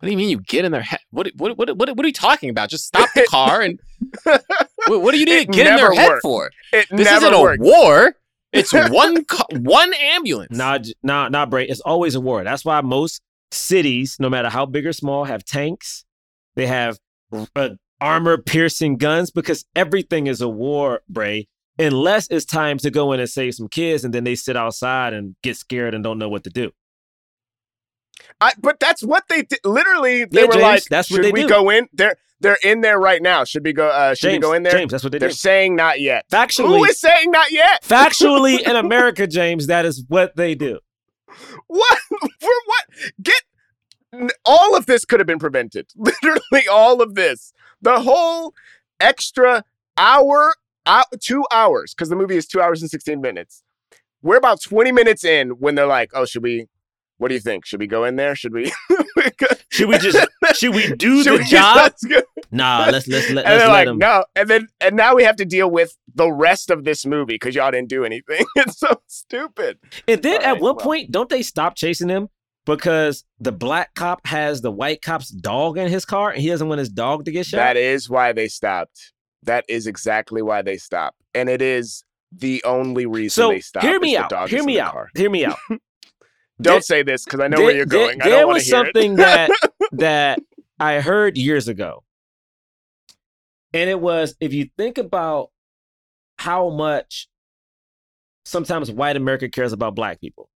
[0.00, 0.98] what do you mean you get in their head?
[1.10, 2.70] What what what what, what are you talking about?
[2.70, 3.78] Just stop the car and
[4.24, 6.50] what, what do you need to get in their never head for?
[6.72, 8.14] it This never isn't a war.
[8.52, 10.56] It's one ca- one ambulance.
[10.56, 13.20] nah J- nah nah Bray it's always a war that's why most
[13.52, 16.03] cities no matter how big or small have tanks
[16.56, 16.98] they have
[17.56, 21.48] uh, armor piercing guns because everything is a war Bray
[21.78, 25.12] unless it's time to go in and save some kids and then they sit outside
[25.12, 26.70] and get scared and don't know what to do
[28.40, 29.58] I, but that's what they did.
[29.64, 32.58] Literally, they Yeah, were James, like, that's what "Should we do." go in?" They're they're
[32.62, 33.44] in there right now.
[33.44, 33.88] Should we go?
[33.88, 34.72] Uh, should James, we go in there?
[34.72, 35.34] James, that's what they They're do.
[35.34, 36.28] saying not yet.
[36.30, 37.82] Factually, is saying not yet?
[37.88, 40.78] factually in America, James, that is what they do.
[41.66, 41.98] What
[42.40, 42.52] for?
[42.66, 42.84] What?
[43.22, 43.42] Get
[44.44, 45.86] all of this could have been prevented.
[45.96, 47.52] Literally, all of this.
[47.82, 48.54] The whole
[49.00, 49.64] extra
[49.96, 50.54] hour,
[50.86, 53.62] out two hours, because the movie is two hours and sixteen minutes.
[54.22, 56.66] We're about twenty minutes in when they're like, "Oh, should we?
[57.18, 57.64] What do you think?
[57.64, 58.34] Should we go in there?
[58.34, 58.72] Should we?
[59.70, 60.18] Should we just
[60.54, 61.76] should we do Should the we- job?
[61.76, 63.98] let's go- Nah, let's let's let, and let's let like, them.
[63.98, 64.24] no.
[64.36, 67.54] And then and now we have to deal with the rest of this movie because
[67.56, 68.44] y'all didn't do anything.
[68.56, 69.78] It's so stupid.
[70.06, 70.84] And then All at right, one well.
[70.84, 72.28] point, don't they stop chasing him
[72.66, 76.68] because the black cop has the white cop's dog in his car and he doesn't
[76.68, 77.58] want his dog to get shot?
[77.58, 79.12] That is why they stopped.
[79.42, 81.18] That is exactly why they stopped.
[81.34, 83.84] And it is the only reason so they stopped.
[83.86, 84.48] hear me out.
[84.48, 84.96] Hear me out.
[85.14, 85.58] Hear me out.
[85.68, 85.80] Don't
[86.74, 88.22] There- say this because I know there, where you're there- going.
[88.22, 89.50] I there don't want was hear something that
[89.92, 90.38] that
[90.80, 92.02] I heard years ago,
[93.72, 95.50] and it was if you think about
[96.38, 97.28] how much
[98.44, 100.48] sometimes white America cares about black people,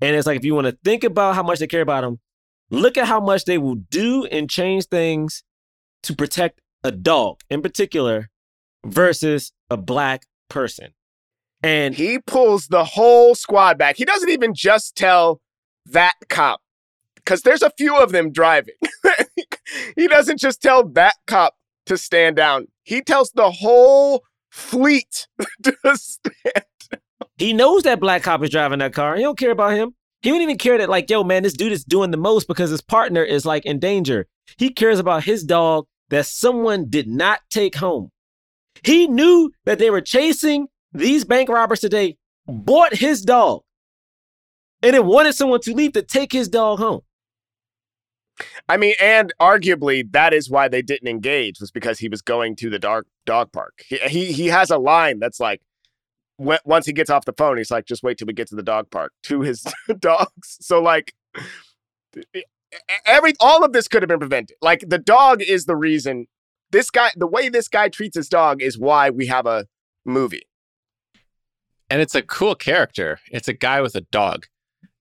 [0.00, 2.20] and it's like if you want to think about how much they care about them,
[2.70, 5.42] look at how much they will do and change things
[6.02, 8.30] to protect a dog in particular
[8.84, 10.94] versus a black person.
[11.62, 13.96] And he pulls the whole squad back.
[13.96, 15.40] He doesn't even just tell
[15.86, 16.60] that cop
[17.16, 18.74] because there's a few of them driving.
[19.96, 21.54] he doesn't just tell that cop
[21.86, 22.68] to stand down.
[22.84, 25.26] He tells the whole fleet
[25.62, 26.64] to stand.
[27.38, 29.16] He knows that black cop is driving that car.
[29.16, 29.94] He don't care about him.
[30.22, 32.70] He don't even care that, like, yo, man, this dude is doing the most because
[32.70, 34.26] his partner is like in danger.
[34.56, 38.10] He cares about his dog that someone did not take home.
[38.82, 42.16] He knew that they were chasing these bank robbers today,
[42.46, 43.62] bought his dog,
[44.82, 47.02] and then wanted someone to leave to take his dog home.
[48.68, 52.56] I mean, and arguably that is why they didn't engage was because he was going
[52.56, 53.82] to the dark dog park.
[53.86, 55.60] He he, he has a line that's like,
[56.38, 58.56] when, once he gets off the phone, he's like, just wait till we get to
[58.56, 59.64] the dog park to his
[60.00, 60.56] dogs.
[60.60, 61.14] So like,
[63.06, 64.56] every all of this could have been prevented.
[64.62, 66.26] Like the dog is the reason.
[66.70, 69.66] This guy, the way this guy treats his dog, is why we have a
[70.04, 70.42] movie.
[71.90, 73.18] And it's a cool character.
[73.30, 74.44] It's a guy with a dog,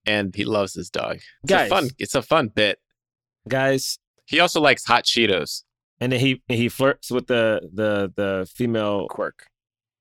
[0.06, 1.18] and he loves his dog.
[1.44, 1.68] It's Guys.
[1.68, 1.90] a fun.
[2.00, 2.80] It's a fun bit.
[3.50, 5.64] Guys, He also likes hot Cheetos.
[6.00, 9.48] and then he he flirts with the the the female Quirk.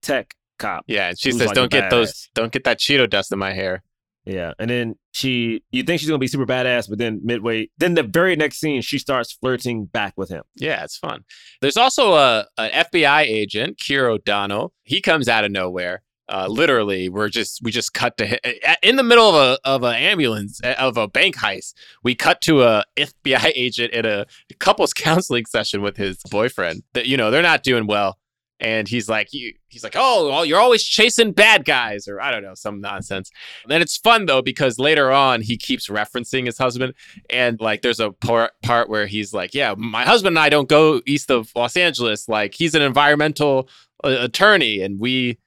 [0.03, 0.85] tech cop.
[0.87, 2.29] Yeah, and she says, like "Don't get those.
[2.35, 3.83] Don't get that Cheeto dust in my hair."
[4.27, 7.95] Yeah, and then she, you think she's gonna be super badass, but then midway, then
[7.95, 10.43] the very next scene, she starts flirting back with him.
[10.57, 11.25] Yeah, it's fun.
[11.61, 14.73] There's also a an FBI agent, Keir O'Donnell.
[14.83, 16.03] He comes out of nowhere.
[16.29, 19.95] Uh, literally, we're just we just cut to in the middle of a of an
[19.95, 21.75] ambulance of a bank heist.
[22.03, 24.27] We cut to a FBI agent in a
[24.59, 26.83] couples counseling session with his boyfriend.
[26.95, 28.19] That you know they're not doing well,
[28.61, 32.31] and he's like you, he's like, oh, well, you're always chasing bad guys, or I
[32.31, 33.31] don't know, some nonsense.
[33.63, 36.95] And then it's fun though because later on he keeps referencing his husband,
[37.29, 40.69] and like there's a part part where he's like, yeah, my husband and I don't
[40.69, 42.29] go east of Los Angeles.
[42.29, 43.69] Like he's an environmental
[44.03, 45.39] uh, attorney, and we,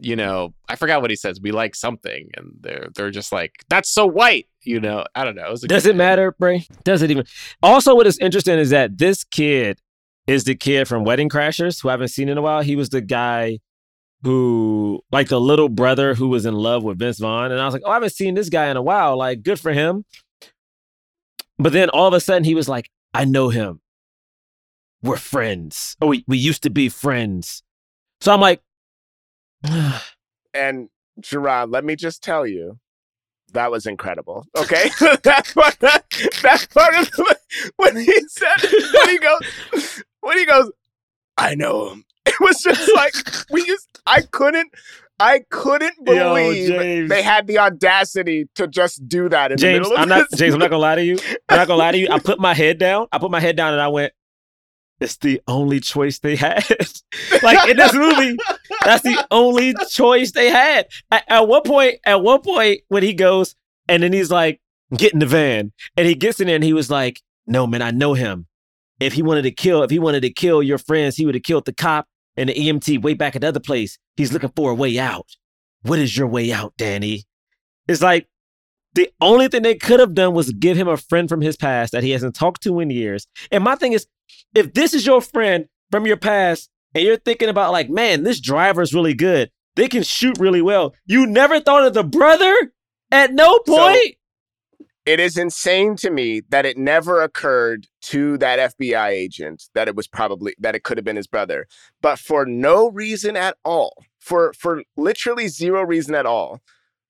[0.00, 1.40] you know, I forgot what he says.
[1.40, 5.04] We like something, and they're they're just like, that's so white, you know.
[5.14, 5.52] I don't know.
[5.52, 6.66] It Does it matter, Bray?
[6.84, 7.26] Does it even?
[7.62, 9.80] Also, what is interesting is that this kid
[10.28, 12.60] is the kid from Wedding Crashers, who I haven't seen in a while.
[12.60, 13.58] He was the guy
[14.22, 17.72] who, like, the little brother who was in love with Vince Vaughn, and I was
[17.72, 19.16] like, oh, I haven't seen this guy in a while.
[19.16, 20.04] Like, good for him.
[21.58, 23.80] But then all of a sudden, he was like, I know him.
[25.02, 25.96] We're friends.
[26.00, 27.62] Oh, we, we used to be friends.
[28.20, 28.60] So I'm like,
[30.54, 30.88] And
[31.20, 32.78] Jerah, let me just tell you,
[33.52, 34.44] that was incredible.
[34.58, 37.36] Okay, that part, that part of the,
[37.76, 40.70] when he said when he goes when he goes,
[41.36, 42.04] I know him.
[42.26, 43.14] It was just like
[43.50, 44.70] we just I couldn't
[45.18, 47.08] I couldn't believe James.
[47.08, 50.26] they had the audacity to just do that in the James, middle of I'm not.
[50.36, 50.52] James.
[50.54, 51.18] I'm not gonna lie to you.
[51.48, 52.08] I'm not gonna lie to you.
[52.10, 53.06] I put my head down.
[53.12, 54.12] I put my head down and I went.
[55.00, 56.64] It's the only choice they had.
[57.42, 58.36] like in this movie,
[58.84, 60.88] that's the only choice they had.
[61.10, 63.54] At, at one point, at one point, when he goes
[63.88, 64.60] and then he's like,
[64.94, 67.80] "Get in the van," and he gets in there and he was like, "No, man,
[67.80, 68.47] I know him.
[69.00, 71.44] If he wanted to kill, if he wanted to kill your friends, he would have
[71.44, 73.98] killed the cop and the EMT way back at the other place.
[74.16, 75.26] He's looking for a way out.
[75.82, 77.24] What is your way out, Danny?"
[77.86, 78.28] It's like
[78.94, 81.92] the only thing they could have done was give him a friend from his past
[81.92, 83.26] that he hasn't talked to in years.
[83.52, 84.06] And my thing is,
[84.54, 88.40] if this is your friend from your past and you're thinking about like, man, this
[88.40, 89.50] driver's really good.
[89.76, 90.94] They can shoot really well.
[91.06, 92.72] You never thought of the brother
[93.12, 94.16] at no So- point.
[95.08, 99.96] It is insane to me that it never occurred to that FBI agent that it
[99.96, 101.66] was probably that it could have been his brother,
[102.02, 106.60] but for no reason at all, for for literally zero reason at all,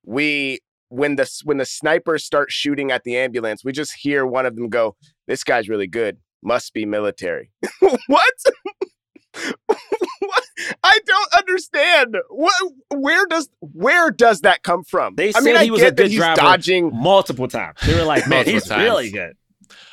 [0.04, 4.46] we when the when the snipers start shooting at the ambulance, we just hear one
[4.46, 4.94] of them go,
[5.26, 6.18] "This guy's really good.
[6.40, 7.50] Must be military."
[8.06, 8.34] what?
[10.66, 10.76] what?
[10.82, 12.16] I don't understand.
[12.30, 12.54] What?
[12.94, 15.14] Where does where does that come from?
[15.14, 16.36] They I mean, said I he was get a good driver.
[16.40, 17.78] dodging Multiple times.
[17.86, 18.82] They were like, man, he's times.
[18.82, 19.34] really good.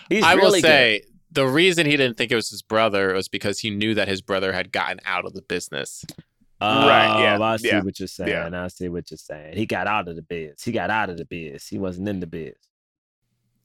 [0.10, 0.68] He's I will really good.
[0.68, 1.02] say
[1.32, 4.22] the reason he didn't think it was his brother was because he knew that his
[4.22, 6.06] brother had gotten out of the business.
[6.62, 8.30] Oh, right, yeah, Oh, I see yeah, what you're saying.
[8.30, 8.64] yeah.
[8.64, 9.58] I see what you're saying.
[9.58, 10.64] He got out of the biz.
[10.64, 11.68] He got out of the biz.
[11.68, 12.54] He wasn't in the biz.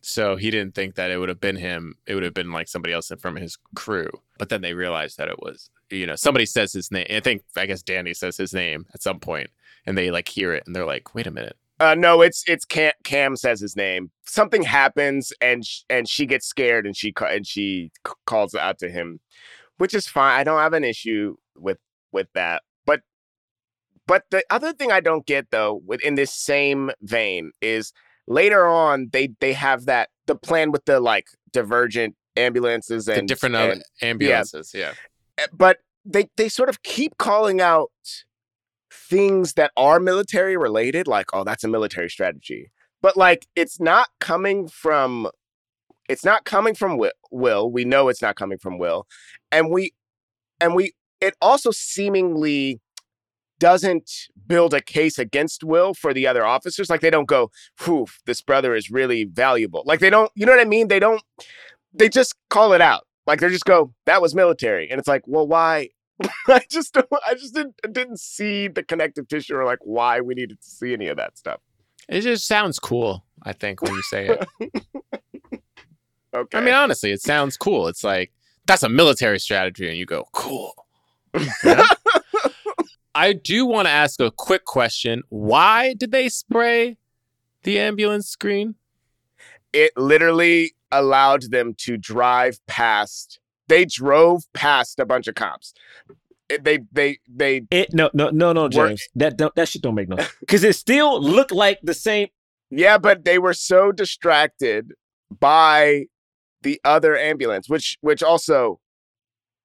[0.03, 1.97] So he didn't think that it would have been him.
[2.07, 4.09] It would have been like somebody else from his crew.
[4.39, 7.07] But then they realized that it was, you know, somebody says his name.
[7.11, 9.51] I think, I guess Danny says his name at some point,
[9.85, 11.57] and they like hear it and they're like, wait a minute.
[11.81, 14.11] Uh, no, it's it's Cam, Cam says his name.
[14.27, 18.55] Something happens and sh- and she gets scared and she ca- and she c- calls
[18.55, 19.19] out to him,
[19.79, 20.39] which is fine.
[20.39, 21.79] I don't have an issue with
[22.13, 22.63] with that.
[22.85, 23.01] But
[24.07, 27.95] but the other thing I don't get though, within this same vein, is
[28.31, 33.27] later on they they have that the plan with the like divergent ambulances and the
[33.27, 34.71] different uh, and- ambulances.
[34.73, 34.93] Yeah.
[35.37, 37.91] eh, but they they sort of keep calling out
[38.93, 42.71] things that are military related like oh that's a military strategy
[43.03, 45.29] but like it's not coming from
[46.09, 49.07] it's not coming from will, will we know it's not coming from will
[49.53, 49.93] and we
[50.61, 52.81] and we it also seemingly
[53.61, 54.11] doesn't
[54.49, 57.51] build a case against will for the other officers like they don't go
[57.85, 60.99] whew this brother is really valuable like they don't you know what i mean they
[60.99, 61.23] don't
[61.95, 65.23] they just call it out like they just go that was military and it's like
[65.27, 65.89] well why
[66.49, 70.35] i just don't i just didn't didn't see the connective tissue or like why we
[70.35, 71.61] needed to see any of that stuff
[72.09, 74.85] It just sounds cool, I think, when you say it.
[76.35, 76.59] Okay.
[76.59, 77.89] I mean, honestly, it sounds cool.
[77.89, 78.33] It's like
[78.67, 80.73] that's a military strategy, and you go cool.
[81.65, 81.87] Yeah?
[83.21, 85.23] I do want to ask a quick question.
[85.29, 86.97] Why did they spray
[87.65, 88.77] the ambulance screen?
[89.73, 93.39] it literally allowed them to drive past.
[93.69, 95.73] They drove past a bunch of cops.
[96.49, 99.07] It- they they they It no no no no Were- James.
[99.15, 102.29] That don't, that shit don't make no because it still looked like the same.
[102.71, 104.93] yeah, but they were so distracted
[105.39, 106.07] by
[106.63, 108.81] the other ambulance, which which also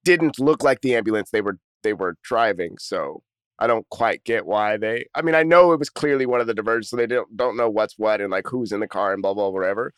[0.03, 2.75] didn't look like the ambulance they were they were driving.
[2.79, 3.23] So
[3.57, 5.05] I don't quite get why they.
[5.15, 7.55] I mean, I know it was clearly one of the diversions, so they don't don't
[7.55, 9.93] know what's what and like who's in the car and blah blah whatever.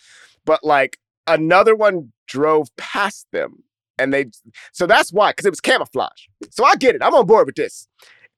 [0.46, 3.64] But like another one drove past them,
[3.98, 4.28] and they.
[4.74, 6.28] So that's why, because it was camouflage.
[6.52, 7.04] So I get it.
[7.04, 7.88] I'm on board with this,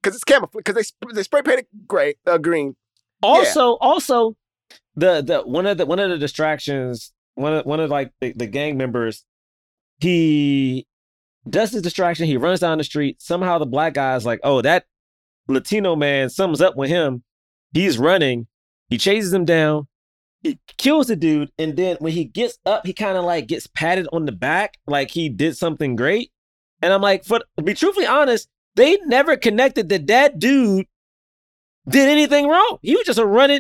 [0.02, 0.64] because it's camouflage.
[0.64, 2.76] Because they they spray painted gray, uh, green.
[3.22, 4.38] Also, also,
[4.96, 8.32] the the one of the one of the distractions, one of one of like the,
[8.32, 9.26] the gang members,
[10.00, 10.88] he
[11.50, 12.26] does his distraction.
[12.26, 13.22] He runs down the street.
[13.22, 14.86] Somehow the black guy's like, "Oh, that
[15.50, 17.24] Latino man, something's up with him."
[17.74, 18.48] He's running.
[18.90, 19.88] He chases him down.
[20.42, 23.68] He kills the dude, and then when he gets up, he kind of like gets
[23.68, 26.32] patted on the back, like he did something great.
[26.82, 30.86] And I'm like, for to be truthfully honest, they never connected that that dude
[31.88, 32.78] did anything wrong.
[32.82, 33.60] He was just a running,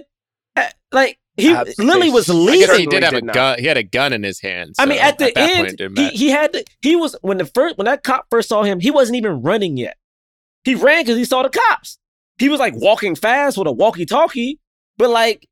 [0.55, 2.77] uh, like he Uh, Lily was they- leading.
[2.79, 3.35] he did have did a not.
[3.35, 3.59] gun.
[3.59, 4.75] He had a gun in his hand.
[4.79, 7.15] I mean, at the that point, end, it didn't he, he had to, he was
[7.21, 9.97] when the first when that cop first saw him, he wasn't even running yet.
[10.63, 11.97] He ran because he saw the cops.
[12.37, 14.59] He was like walking fast with a walkie-talkie,
[14.97, 15.47] but like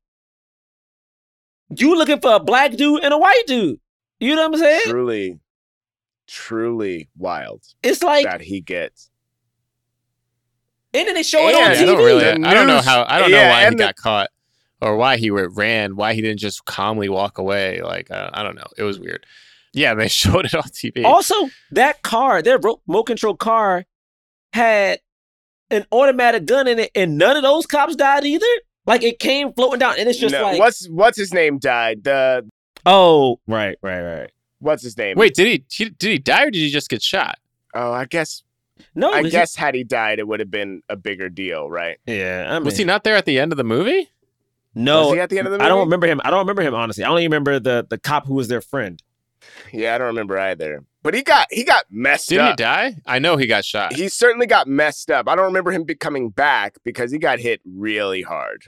[1.76, 3.78] you looking for a black dude and a white dude.
[4.20, 4.80] You know what I'm saying?
[4.86, 5.38] Truly,
[6.26, 9.10] truly wild It's like, that he gets.
[10.94, 11.86] and then they show it on And- I TV.
[11.86, 12.24] don't really.
[12.24, 13.04] The I don't know how.
[13.08, 14.30] I don't know why he the- got caught,
[14.80, 15.94] or why he ran.
[15.96, 17.80] Why he didn't just calmly walk away.
[17.82, 18.66] Like uh, I don't know.
[18.76, 19.24] It was weird.
[19.74, 21.04] Yeah, they showed it on TV.
[21.04, 21.34] Also,
[21.72, 23.84] that car, their remote control car,
[24.52, 25.00] had
[25.70, 28.46] an automatic gun in it, and none of those cops died either.
[28.86, 32.04] Like it came floating down, and it's just No, like, what's what's his name died?
[32.04, 32.48] The
[32.86, 34.30] oh, right, right, right.
[34.60, 35.16] what's his name?
[35.18, 37.38] Wait, did he, he did he die or did he just get shot?
[37.74, 38.42] Oh, I guess
[38.94, 41.98] No, I it's- guess had he died, it would have been a bigger deal, right?
[42.06, 42.46] yeah.
[42.48, 44.08] I mean, Was he not there at the end of the movie?
[44.74, 45.66] No, Was he at the end of the movie?
[45.66, 46.20] I don't remember him.
[46.24, 47.04] I don't remember him honestly.
[47.04, 49.02] I only remember the the cop who was their friend.
[49.72, 50.84] Yeah, I don't remember either.
[51.02, 52.56] But he got he got messed Did he up.
[52.56, 52.96] die?
[53.06, 53.94] I know he got shot.
[53.94, 55.28] He certainly got messed up.
[55.28, 58.64] I don't remember him be coming back because he got hit really hard.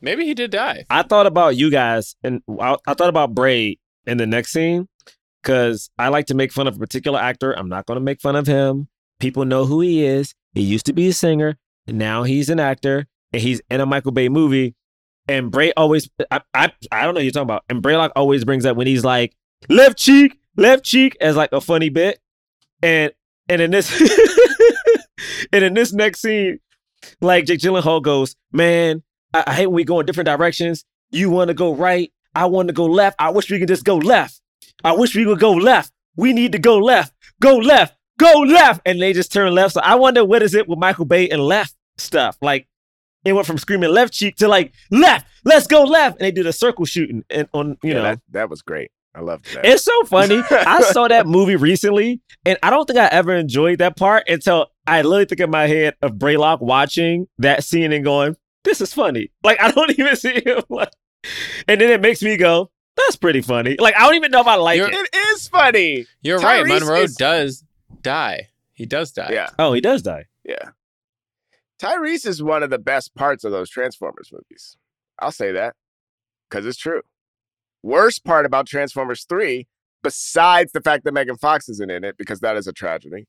[0.00, 0.84] Maybe he did die.
[0.90, 4.88] I thought about you guys, and I, I thought about Bray in the next scene
[5.42, 7.52] because I like to make fun of a particular actor.
[7.56, 8.88] I'm not going to make fun of him.
[9.20, 10.34] People know who he is.
[10.54, 11.56] He used to be a singer,
[11.86, 14.74] and now he's an actor, and he's in a Michael Bay movie.
[15.28, 17.64] And Bray always, I, I, I don't know what you're talking about.
[17.68, 19.36] And Braylock always brings up when he's like
[19.68, 22.18] left cheek, left cheek as like a funny bit.
[22.82, 23.12] And
[23.48, 23.90] and in this,
[25.52, 26.58] and in this next scene,
[27.20, 29.02] like Jake Gyllenhaal goes, man,
[29.34, 30.84] I, I hate when we go in different directions.
[31.10, 32.12] You want to go right.
[32.34, 33.16] I want to go left.
[33.18, 34.40] I wish we could just go left.
[34.84, 35.92] I wish we could go left.
[36.16, 37.12] We need to go left.
[37.40, 37.94] Go left.
[38.18, 38.80] Go left.
[38.86, 39.74] And they just turn left.
[39.74, 42.36] So I wonder what is it with Michael Bay and left stuff.
[42.40, 42.66] Like
[43.24, 45.26] it went from screaming left cheek to like left.
[45.44, 46.16] Let's go left.
[46.18, 48.02] And they do the circle shooting and on you Yeah, know.
[48.02, 48.90] that, that was great.
[49.14, 49.64] I love that.
[49.66, 50.40] It's so funny.
[50.50, 54.68] I saw that movie recently, and I don't think I ever enjoyed that part until
[54.86, 58.94] I literally think in my head of Braylock watching that scene and going, "This is
[58.94, 60.88] funny." Like I don't even see him like,
[61.68, 64.46] and then it makes me go, "That's pretty funny." Like I don't even know if
[64.46, 65.08] I like You're- it.
[65.12, 66.06] it is funny.
[66.22, 66.66] You're right.
[66.66, 67.64] Monroe is- does
[68.00, 68.48] die.
[68.72, 69.28] He does die.
[69.32, 70.24] Yeah, Oh, he does die.
[70.44, 70.70] yeah.
[71.80, 74.76] Tyrese is one of the best parts of those Transformers movies.
[75.18, 75.74] I'll say that
[76.48, 77.02] because it's true.
[77.82, 79.66] Worst part about Transformers 3,
[80.02, 83.26] besides the fact that Megan Fox isn't in it, because that is a tragedy,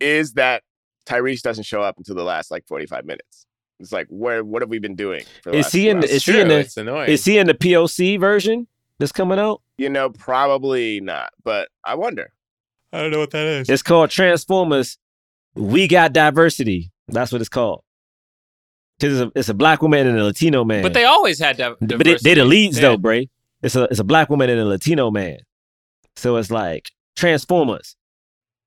[0.00, 0.62] is that
[1.06, 3.46] Tyrese doesn't show up until the last like 45 minutes.
[3.80, 4.44] It's like, where?
[4.44, 5.24] What have we been doing?
[5.46, 6.12] Is he in the- hours?
[6.16, 7.10] is he in the- annoying.
[7.10, 8.66] Is he in the POC version
[8.98, 9.62] that's coming out?
[9.78, 12.32] You know, probably not, but I wonder.
[12.92, 13.68] I don't know what that is.
[13.68, 14.98] It's called Transformers.
[15.56, 16.92] We got diversity.
[17.08, 17.82] That's what it's called.
[18.98, 20.82] Because it's a, it's a black woman and a Latino man.
[20.82, 21.76] But they always had to.
[21.80, 23.28] But they, they the leads They though, had- Bray.
[23.64, 25.38] It's a it's a black woman and a Latino man.
[26.16, 27.96] So it's like Transformers.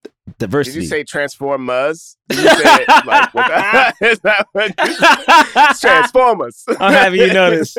[0.04, 0.82] Did Diversity.
[0.82, 2.18] you say Transformers?
[2.28, 2.46] Did you
[3.06, 6.66] like with the, is that what It's Transformers?
[6.80, 7.78] I'm having you notice.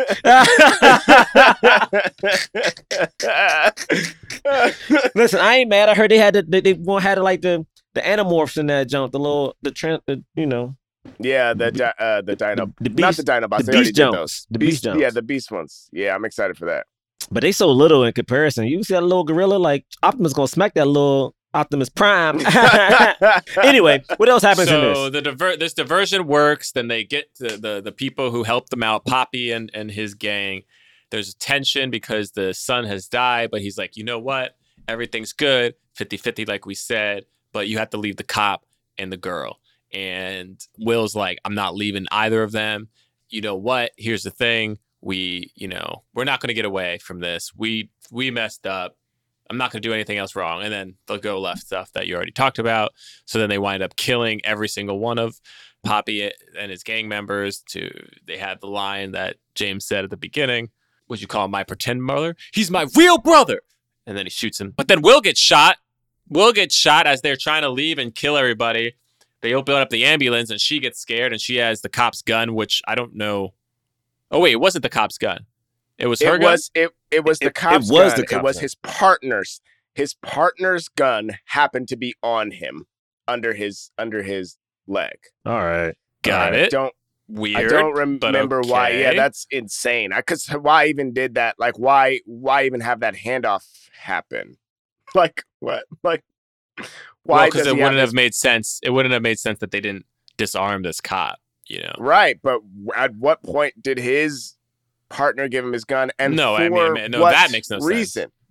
[5.14, 5.88] Listen, I ain't mad.
[5.88, 8.88] I heard they had the, they, they won't had like the the animorphs in that
[8.88, 10.76] jump, the little the trans, the, you know,
[11.18, 11.66] yeah, the
[11.98, 13.64] uh, the Dino, the, the not the Dinobots.
[13.66, 15.14] the beast did jumps, the beast Yeah, jumps.
[15.14, 15.88] the Beast ones.
[15.92, 16.86] Yeah, I'm excited for that.
[17.30, 18.66] But they so little in comparison.
[18.66, 22.40] You see that little gorilla, like Optimus gonna smack that little Optimus Prime.
[23.62, 24.96] anyway, what else happens in this?
[24.96, 26.72] so the diver- this diversion works.
[26.72, 30.14] Then they get to the the people who helped them out, Papi and and his
[30.14, 30.62] gang.
[31.10, 34.56] There's a tension because the son has died, but he's like, you know what?
[34.86, 38.66] Everything's good, 50-50 like we said, but you have to leave the cop
[38.98, 39.58] and the girl.
[39.90, 42.88] And Will's like, I'm not leaving either of them.
[43.30, 43.92] You know what?
[43.96, 44.78] Here's the thing.
[45.00, 47.52] We, you know, we're not going to get away from this.
[47.56, 48.96] We we messed up.
[49.50, 50.62] I'm not going to do anything else wrong.
[50.62, 52.92] And then they'll go left stuff that you already talked about.
[53.24, 55.40] So then they wind up killing every single one of
[55.86, 57.62] Papi and his gang members.
[57.70, 57.90] To
[58.26, 60.70] they had the line that James said at the beginning.
[61.08, 62.36] Would you call him my pretend brother?
[62.52, 63.62] He's my real brother.
[64.06, 64.72] And then he shoots him.
[64.76, 65.78] But then Will get shot.
[66.28, 68.94] Will get shot as they're trying to leave and kill everybody.
[69.40, 72.54] They open up the ambulance and she gets scared and she has the cop's gun,
[72.54, 73.54] which I don't know.
[74.30, 75.46] Oh wait, it wasn't the cop's gun.
[75.98, 76.52] It was her it gun.
[76.52, 78.24] was it it was the It- it cop's was gun.
[78.26, 78.62] the it was gun.
[78.62, 79.60] his partner's
[79.94, 82.86] his partner's gun happened to be on him
[83.26, 84.56] under his under his
[84.86, 85.16] leg.
[85.44, 85.96] All right.
[86.22, 86.70] Got I it.
[86.70, 86.94] Don't
[87.30, 87.56] Weird.
[87.58, 88.88] I don't rem- but remember why.
[88.90, 90.14] Yeah, that's insane.
[90.14, 91.56] I Because why even did that?
[91.58, 94.56] Like, why why even have that handoff happen?
[95.14, 95.84] Like what?
[96.02, 96.22] Like
[97.24, 97.46] why?
[97.46, 98.78] because does it wouldn't have this- made sense.
[98.82, 100.06] It wouldn't have made sense that they didn't
[100.36, 101.38] disarm this cop.
[101.68, 101.94] You know.
[101.98, 102.38] right?
[102.42, 102.60] But
[102.96, 104.54] at what point did his
[105.08, 106.10] partner give him his gun?
[106.18, 107.84] And No, I mean, for man, no, what that makes no sense.
[107.86, 108.30] reason.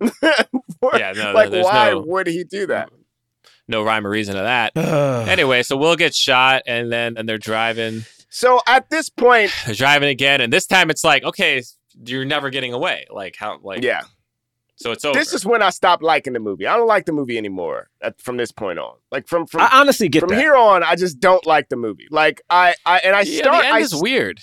[0.80, 1.12] For- Yeah.
[1.16, 1.32] No.
[1.32, 2.90] like, why no would he do that?
[3.68, 4.72] no rhyme or reason to that.
[5.28, 8.04] Anyway, so Will gets shot, and then and they're driving.
[8.30, 11.62] So at this point, They're driving again, and this time it's like, okay,
[12.04, 13.06] you're never getting away.
[13.10, 13.58] Like how?
[13.62, 14.02] Like yeah,
[14.78, 15.18] So it's over.
[15.18, 16.66] this is when I stopped liking the movie.
[16.66, 18.94] I don't like the movie anymore at, from this point on.
[19.10, 20.38] Like from from I honestly get from that.
[20.38, 22.06] here on, I just don't like the movie.
[22.10, 23.62] Like I, I and I yeah, start.
[23.62, 24.40] the end I, is weird.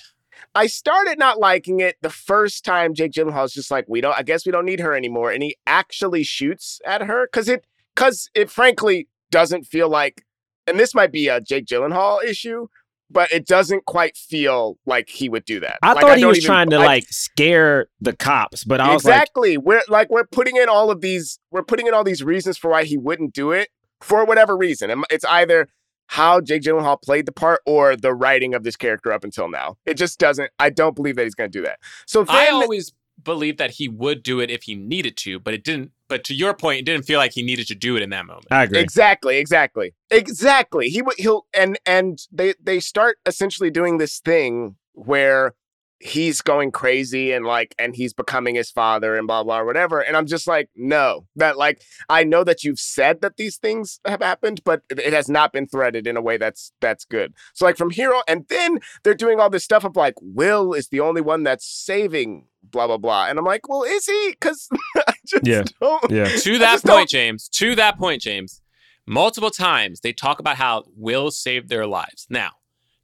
[0.53, 4.17] I started not liking it the first time Jake Gyllenhaal's just like, we don't.
[4.17, 7.65] I guess we don't need her anymore, and he actually shoots at her because it
[7.95, 10.23] because it frankly doesn't feel like.
[10.67, 12.67] And this might be a Jake Gyllenhaal issue,
[13.09, 15.77] but it doesn't quite feel like he would do that.
[15.83, 18.93] I Like, thought he was even- trying to I- like scare the cops, but I
[18.93, 19.57] was like, exactly.
[19.57, 21.39] we're like we're putting in all of these.
[21.51, 23.69] We're putting in all these reasons for why he wouldn't do it
[24.01, 24.89] for whatever reason.
[24.89, 25.67] And It's either
[26.07, 29.77] how Jake Gyllenhaal played the part or the writing of this character up until now.
[29.85, 30.51] It just doesn't.
[30.59, 31.79] I don't believe that he's going to do that.
[32.05, 32.93] So then, I always
[33.23, 35.91] believed that he would do it if he needed to, but it didn't.
[36.07, 38.25] But to your point, it didn't feel like he needed to do it in that
[38.25, 38.47] moment.
[38.51, 38.79] I agree.
[38.79, 40.89] exactly, exactly, exactly.
[40.89, 41.15] He would.
[41.17, 45.55] He'll and and they they start essentially doing this thing where
[45.99, 50.17] he's going crazy and like and he's becoming his father and blah blah whatever and
[50.17, 54.21] i'm just like no that like i know that you've said that these things have
[54.21, 57.63] happened but it it has not been threaded in a way that's that's good so
[57.65, 60.89] like from here on and then they're doing all this stuff of like will is
[60.89, 64.67] the only one that's saving blah blah blah and i'm like well is he because
[65.07, 65.63] i just Yeah.
[65.79, 66.25] don't Yeah.
[66.27, 68.61] to that point, don't- James, to that point, James,
[69.07, 72.27] multiple times they talk about how Will saved their lives.
[72.29, 72.51] Now,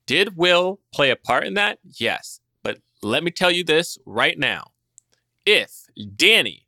[0.07, 1.79] did Will play a part in that?
[1.99, 2.40] Yes.
[3.01, 4.71] Let me tell you this right now.
[5.45, 5.85] If
[6.15, 6.67] Danny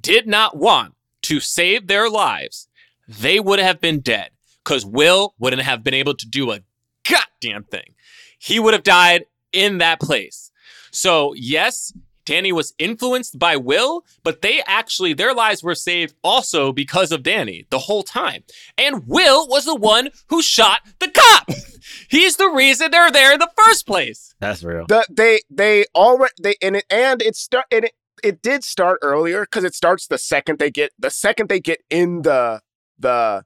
[0.00, 2.68] did not want to save their lives,
[3.06, 4.30] they would have been dead
[4.64, 6.60] because Will wouldn't have been able to do a
[7.08, 7.94] goddamn thing.
[8.38, 10.50] He would have died in that place.
[10.90, 11.92] So, yes,
[12.26, 17.22] Danny was influenced by Will, but they actually, their lives were saved also because of
[17.22, 18.42] Danny the whole time.
[18.76, 21.48] And Will was the one who shot the cop.
[22.08, 24.34] He's the reason they're there in the first place.
[24.40, 24.86] That's real.
[24.86, 28.98] the they they already they and it and it start and it it did start
[29.02, 32.60] earlier because it starts the second they get the second they get in the
[32.98, 33.44] the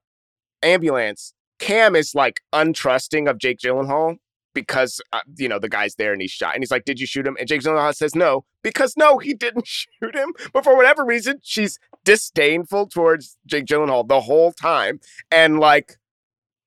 [0.62, 1.34] ambulance.
[1.58, 4.16] Cam is like untrusting of Jake Gyllenhaal
[4.54, 7.06] because uh, you know the guy's there and he's shot and he's like, "Did you
[7.06, 10.32] shoot him?" And Jake Gyllenhaal says no because no, he didn't shoot him.
[10.52, 15.96] But for whatever reason, she's disdainful towards Jake Gyllenhaal the whole time and like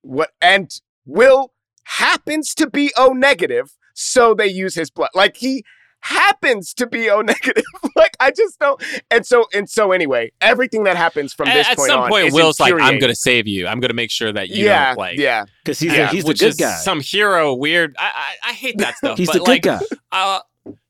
[0.02, 0.70] what and
[1.06, 1.54] Will
[1.86, 5.10] happens to be O negative, so they use his blood.
[5.14, 5.66] Like he
[6.04, 7.64] happens to be O negative.
[7.96, 8.82] like I just don't.
[9.10, 12.10] And so and so anyway, everything that happens from At, this at point some on
[12.10, 13.68] point, is Will's like, I'm going to save you.
[13.68, 15.18] I'm going to make sure that you yeah, don't like.
[15.18, 15.46] yeah.
[15.64, 16.76] Because he's Yeah, a, he's the good guy.
[16.78, 17.96] Some hero, weird.
[17.98, 18.12] I,
[18.44, 19.18] I, I hate that stuff.
[19.18, 19.80] He's but the good like, guy.
[20.12, 20.40] uh,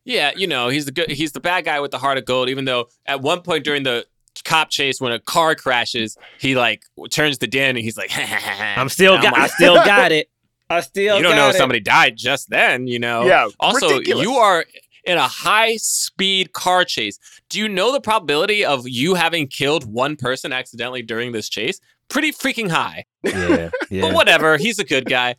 [0.04, 1.10] yeah, you know, he's the good.
[1.12, 2.50] He's the bad guy with the heart of gold.
[2.50, 4.06] Even though at one point during the
[4.44, 8.90] cop chase, when a car crashes, he like turns to Dan and he's like, I'm
[8.90, 9.38] still got.
[9.38, 10.28] I still got it.
[10.70, 11.18] I still.
[11.18, 11.56] you don't got know it.
[11.56, 13.26] somebody died just then, you know.
[13.26, 13.48] Yeah.
[13.60, 14.26] Also, ridiculous.
[14.26, 14.66] you are
[15.06, 17.20] in a high speed car chase.
[17.50, 21.80] Do you know the probability of you having killed one person accidentally during this chase?
[22.10, 23.06] Pretty freaking high.
[23.24, 23.70] Yeah.
[23.90, 24.02] Yeah.
[24.02, 25.36] But whatever, he's a good guy.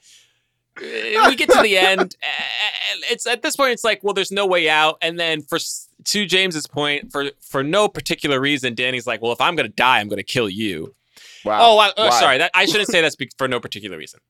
[0.77, 4.05] uh, we get to the end, and eh, eh, it's at this point, it's like,
[4.05, 4.97] well, there's no way out.
[5.03, 5.59] And then for
[6.05, 9.99] to James's point, for for no particular reason, Danny's like, well, if I'm gonna die,
[9.99, 10.95] I'm gonna kill you.
[11.45, 11.59] Wow.
[11.63, 12.39] Oh, I, oh sorry.
[12.39, 14.21] That I shouldn't say that's be- for no particular reason.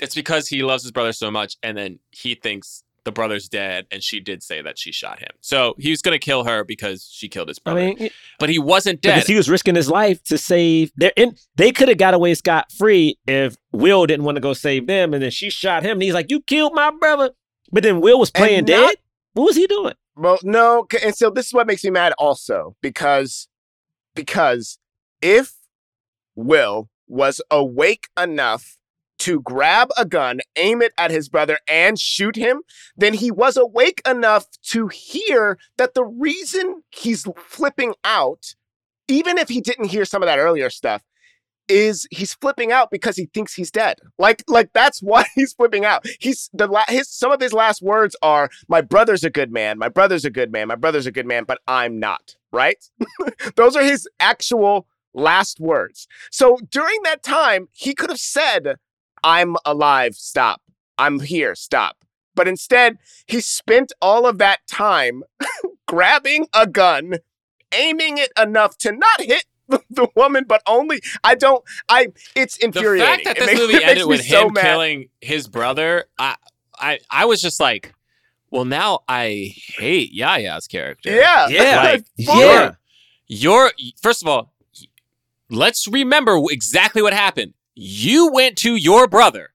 [0.00, 3.86] It's because he loves his brother so much, and then he thinks the brother's dead,
[3.90, 5.30] and she did say that she shot him.
[5.40, 7.80] So he was gonna kill her because she killed his I brother.
[7.80, 9.14] mean, but he wasn't dead.
[9.14, 11.12] because he was risking his life to save their.
[11.16, 14.86] And they could have got away scot free if Will didn't want to go save
[14.86, 15.92] them, and then she shot him.
[15.92, 17.30] And he's like, "You killed my brother,"
[17.72, 18.96] but then Will was playing And dead.
[19.32, 19.94] what was he doing?
[20.16, 23.48] Well, no, and so this is what makes me mad also because
[24.14, 24.78] because
[25.22, 25.54] if
[26.34, 28.76] Will was awake enough
[29.18, 32.62] to grab a gun, aim it at his brother and shoot him,
[32.96, 38.54] then he was awake enough to hear that the reason he's flipping out,
[39.08, 41.02] even if he didn't hear some of that earlier stuff,
[41.68, 43.98] is he's flipping out because he thinks he's dead.
[44.18, 46.06] Like like that's why he's flipping out.
[46.20, 49.78] He's the la- his some of his last words are my brother's a good man.
[49.78, 50.68] My brother's a good man.
[50.68, 52.84] My brother's a good man, but I'm not, right?
[53.56, 56.06] Those are his actual last words.
[56.30, 58.76] So during that time, he could have said
[59.26, 60.62] I'm alive, stop.
[60.96, 61.96] I'm here, stop.
[62.36, 65.24] But instead, he spent all of that time
[65.88, 67.14] grabbing a gun,
[67.74, 71.64] aiming it enough to not hit the, the woman, but only I don't.
[71.88, 72.08] I.
[72.36, 72.62] It's infuriating.
[72.62, 73.06] the infuriating.
[73.06, 74.62] fact that It this makes- movie ended me with so him mad.
[74.62, 76.36] killing his brother, I,
[76.78, 77.92] I, I was just like,
[78.52, 81.10] well, now I hate Yahya's character.
[81.10, 81.82] Yeah, Yeah.
[81.82, 82.44] Like, Fully.
[82.44, 82.74] Yeah.
[83.28, 84.52] You're first of all,
[85.50, 87.54] let's remember exactly what happened.
[87.78, 89.50] You went to your brother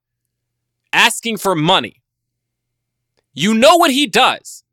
[0.93, 2.03] asking for money.
[3.33, 4.63] You know what he does.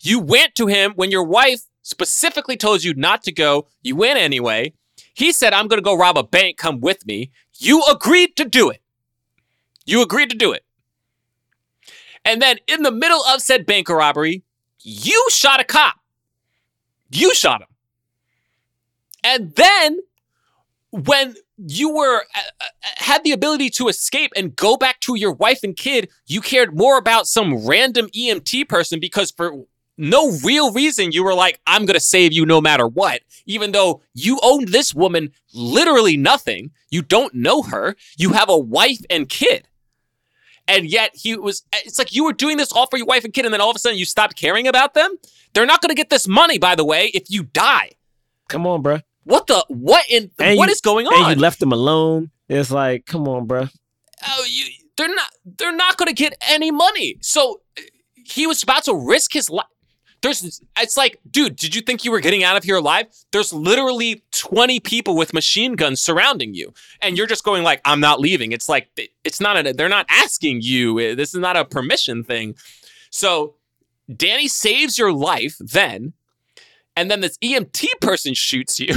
[0.00, 3.68] You went to him when your wife specifically told you not to go.
[3.80, 4.72] You went anyway.
[5.14, 6.56] He said, I'm going to go rob a bank.
[6.56, 7.30] Come with me.
[7.54, 8.82] You agreed to do it.
[9.84, 10.64] You agreed to do it.
[12.24, 14.42] And then in the middle of said bank robbery,
[14.80, 15.94] you shot a cop.
[17.08, 17.68] You shot him.
[19.22, 20.00] And then
[20.90, 22.64] when you were uh, uh,
[22.96, 26.76] had the ability to escape and go back to your wife and kid, you cared
[26.76, 29.64] more about some random EMT person because for
[29.98, 33.72] no real reason you were like, I'm going to save you no matter what, even
[33.72, 36.70] though you owned this woman literally nothing.
[36.90, 37.96] You don't know her.
[38.18, 39.68] You have a wife and kid.
[40.68, 43.32] And yet he was, it's like you were doing this all for your wife and
[43.32, 45.16] kid, and then all of a sudden you stopped caring about them.
[45.54, 47.92] They're not going to get this money, by the way, if you die.
[48.48, 49.02] Come on, bruh.
[49.26, 51.14] What the, what in, And what you- is going on?
[51.14, 52.30] And you left him alone.
[52.48, 53.68] It's like, come on, bruh.
[54.26, 54.64] oh, you,
[54.96, 57.18] they're not they're not going to get any money.
[57.20, 57.60] So
[58.14, 59.66] he was about to risk his life.
[60.22, 63.06] There's it's like, dude, did you think you were getting out of here alive?
[63.32, 66.72] There's literally 20 people with machine guns surrounding you
[67.02, 68.52] and you're just going like, I'm not leaving.
[68.52, 68.88] It's like
[69.24, 71.14] it's not a they're not asking you.
[71.16, 72.54] This is not a permission thing.
[73.10, 73.56] So
[74.14, 76.12] Danny saves your life then
[76.96, 78.94] and then this EMT person shoots you.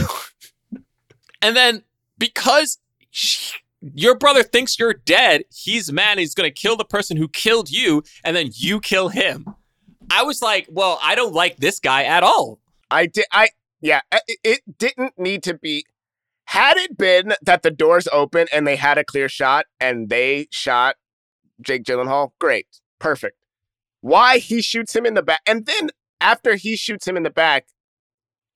[1.41, 1.83] and then
[2.17, 2.77] because
[3.11, 5.43] she, your brother thinks you're dead.
[5.53, 6.17] He's mad.
[6.17, 9.45] He's going to kill the person who killed you, and then you kill him.
[10.11, 12.59] I was like, well, I don't like this guy at all.
[12.89, 13.25] I did.
[13.31, 13.49] I
[13.81, 14.01] yeah.
[14.11, 15.85] It, it didn't need to be.
[16.45, 20.47] Had it been that the doors open and they had a clear shot and they
[20.49, 20.95] shot
[21.61, 22.65] Jake Gyllenhaal, great,
[22.97, 23.37] perfect.
[24.01, 25.89] Why he shoots him in the back, and then
[26.21, 27.67] after he shoots him in the back,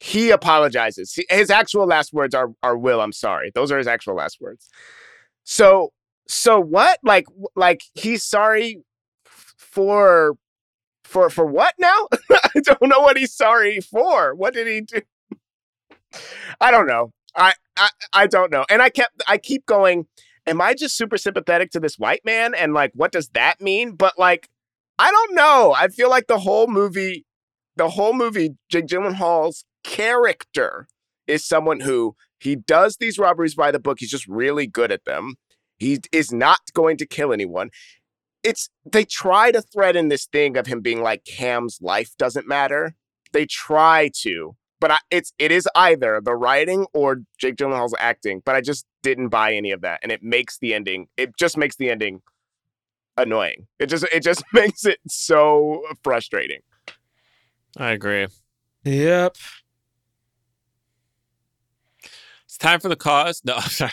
[0.04, 1.18] he apologizes.
[1.30, 4.68] His actual last words are are "Will, I'm sorry." Those are his actual last words.
[5.46, 5.94] So
[6.28, 7.00] so what?
[7.04, 7.26] Like
[7.56, 8.84] like he's sorry
[9.24, 10.36] for
[11.06, 12.10] for for what now?
[12.32, 14.36] I don't know what he's sorry for.
[14.36, 15.02] What did he do?
[16.60, 17.14] I don't know.
[17.38, 18.66] I, I I don't know.
[18.70, 20.06] And I kept I keep going,
[20.46, 22.54] am I just super sympathetic to this white man?
[22.56, 23.96] And like what does that mean?
[23.96, 24.50] But like,
[25.00, 25.74] I don't know.
[25.78, 27.26] I feel like the whole movie,
[27.78, 30.88] the whole movie, Jake Gyllenhaal's character
[31.28, 34.00] is someone who he does these robberies by the book.
[34.00, 35.36] He's just really good at them.
[35.78, 37.70] He is not going to kill anyone
[38.44, 42.48] it's they try to thread in this thing of him being like Cam's life doesn't
[42.48, 42.96] matter.
[43.32, 48.42] They try to, but I, it's it is either the writing or Jake Gyllenhaal's acting.
[48.46, 51.08] But I just didn't buy any of that, and it makes the ending.
[51.18, 52.22] It just makes the ending
[53.18, 53.68] annoying.
[53.80, 56.60] It just it just makes it so frustrating.
[57.78, 58.28] I agree.
[58.84, 59.38] Yep.
[62.46, 63.42] It's time for the cause.
[63.46, 63.92] No, sorry.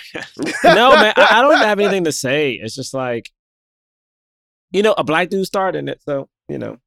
[0.64, 2.52] no, man, I, I don't have anything to say.
[2.52, 3.30] It's just like,
[4.70, 6.78] you know, a black dude starred in it, so you know.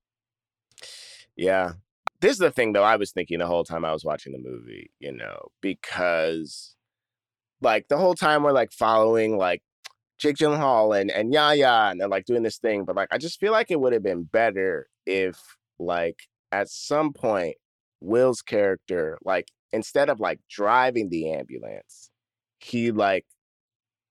[1.36, 1.74] Yeah.
[2.22, 4.40] This is the thing though I was thinking the whole time I was watching the
[4.40, 6.76] movie, you know, because
[7.62, 9.62] like the whole time we're like following like
[10.20, 12.86] Jake Gyllenhaal and and Yahya, and they're like doing this thing.
[12.86, 15.38] But like, I just feel like it would have been better if
[15.80, 16.18] like
[16.52, 17.56] at some point
[18.00, 22.10] Will's character, like instead of like driving the ambulance,
[22.60, 23.26] he like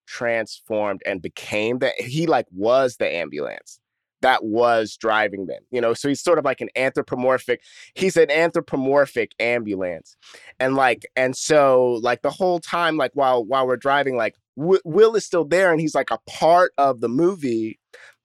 [0.07, 3.81] transformed and became the he like was the ambulance
[4.21, 7.63] that was driving them you know so he's sort of like an anthropomorphic
[7.95, 10.17] he's an anthropomorphic ambulance.
[10.61, 14.81] And like and so like the whole time like while while we're driving like w-
[14.85, 17.79] will is still there and he's like a part of the movie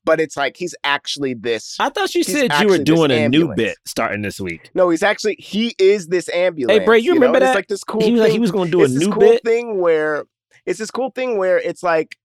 [0.07, 3.53] but it's like he's actually this I thought you said you were doing a new
[3.53, 4.71] bit starting this week.
[4.73, 7.19] no he's actually he is this ambulance Hey, Bray, you know?
[7.19, 7.55] remember it's that?
[7.55, 9.11] like this cool he was like he was going to do a it's this new
[9.11, 9.43] cool bit.
[9.43, 10.25] thing where
[10.65, 12.17] it's this cool thing where it's like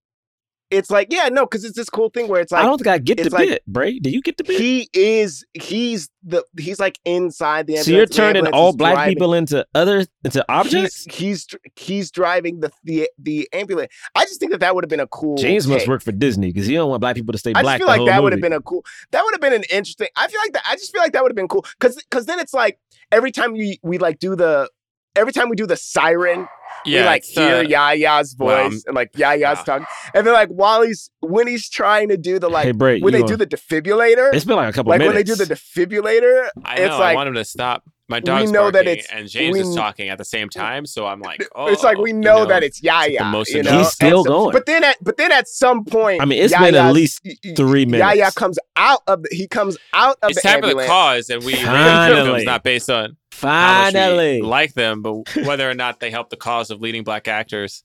[0.73, 2.89] it's like yeah no because it's this cool thing where it's like I don't think
[2.89, 3.99] I get the like- bit, Bray.
[3.99, 4.61] Do you get the bit?
[4.61, 7.87] he is he's the he's like inside the ambulance.
[7.87, 11.05] so you're turning all black driving- people into other into objects?
[11.05, 11.47] He's, he's
[11.77, 13.93] he's driving the the the ambulance.
[14.15, 15.37] I just think that that would have been a cool.
[15.37, 17.67] James must work for Disney because he don't want black people to stay black.
[17.67, 18.85] I feel like that would have been a cool.
[19.11, 20.09] That would have been an interesting.
[20.17, 20.63] I feel like that.
[20.67, 22.79] I just feel like that would have been cool because because then it's like
[23.11, 24.71] every time we we like do the
[25.17, 26.49] every time we do the siren
[26.85, 30.49] Yeah, we like hear uh, Yahya's voice well, and like Yahya's tongue, and then like
[30.49, 33.37] while he's when he's trying to do the like hey, Bray, when they gonna- do
[33.37, 36.85] the defibrillator, It's been like a couple like when they do the defibrillator, I know.
[36.87, 37.85] it's I want him to stop.
[38.13, 41.07] My dog's know that it's- and James we is talking at the same time, so
[41.07, 43.19] I'm like, oh, it's like we oh, you know, that it's Yahya.
[43.19, 43.83] the most you annoying- know?
[43.83, 44.53] He's still so- going.
[44.53, 47.37] But then at but then at some point, I mean, it's been at least three
[47.45, 47.57] minutes.
[47.57, 50.87] three Yahya comes out of the he comes out of it's the time for the
[50.87, 52.25] cause, and we rate the Finally.
[52.29, 53.49] films not based on how
[53.85, 55.15] much we Finally, like them, but
[55.45, 57.83] whether or not they help the cause of leading black actors.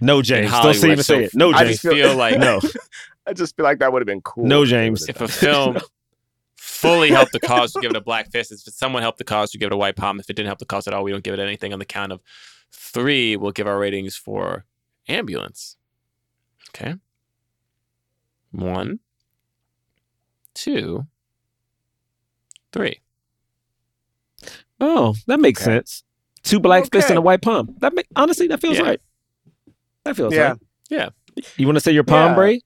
[0.00, 0.50] no, James.
[0.50, 1.34] Don't even so say it.
[1.34, 1.70] No, I I James.
[1.80, 2.60] just feel like no.
[3.26, 4.44] I just feel like that would have been cool.
[4.46, 5.08] No, James.
[5.08, 5.78] if a film
[6.80, 8.52] fully helped the cause, we give it a black fist.
[8.52, 10.20] If someone helped the cause, we give it a white palm.
[10.20, 11.72] If it didn't help the cause at all, we don't give it anything.
[11.72, 12.20] On the count of
[12.72, 14.64] three, we'll give our ratings for
[15.08, 15.76] ambulance.
[16.70, 16.94] Okay.
[18.52, 19.00] One,
[20.54, 21.06] two,
[22.72, 23.00] three.
[24.80, 25.76] Oh, that makes Okay.
[25.76, 26.04] sense.
[26.44, 27.74] Two black fists and a white palm.
[27.80, 28.84] That make honestly, that feels Yeah.
[28.84, 29.00] right.
[30.04, 30.50] That feels Yeah.
[30.50, 30.58] right.
[30.88, 31.08] Yeah.
[31.56, 32.34] You want to say your palm, Yeah.
[32.34, 32.60] Bray?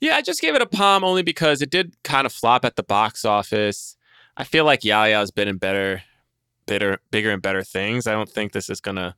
[0.00, 2.76] Yeah, I just gave it a palm only because it did kind of flop at
[2.76, 3.96] the box office.
[4.36, 6.02] I feel like Yahya's been in better,
[6.66, 8.06] better, bigger and better things.
[8.06, 9.16] I don't think this is gonna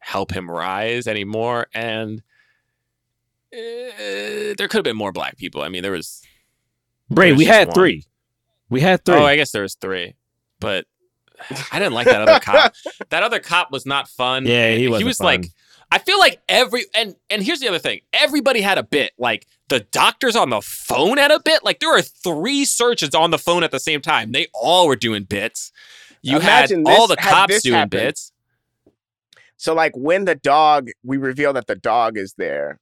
[0.00, 1.68] help him rise anymore.
[1.72, 2.22] And
[3.52, 5.62] uh, there could have been more black people.
[5.62, 6.22] I mean, there was.
[7.08, 7.74] Bray, we had one.
[7.74, 8.04] three.
[8.68, 9.16] We had three.
[9.16, 10.14] Oh, I guess there was three,
[10.60, 10.86] but
[11.72, 12.74] I didn't like that other cop.
[13.10, 14.46] That other cop was not fun.
[14.46, 15.00] yeah, he was.
[15.00, 15.46] He was like,
[15.92, 18.00] I feel like every and and here's the other thing.
[18.12, 19.12] Everybody had a bit.
[19.18, 21.64] Like the doctors on the phone had a bit.
[21.64, 24.32] Like there were three surgeons on the phone at the same time.
[24.32, 25.72] They all were doing bits.
[26.22, 27.90] You Imagine had all this- the cops doing happened.
[27.90, 28.32] bits.
[29.56, 32.78] So like when the dog, we reveal that the dog is there.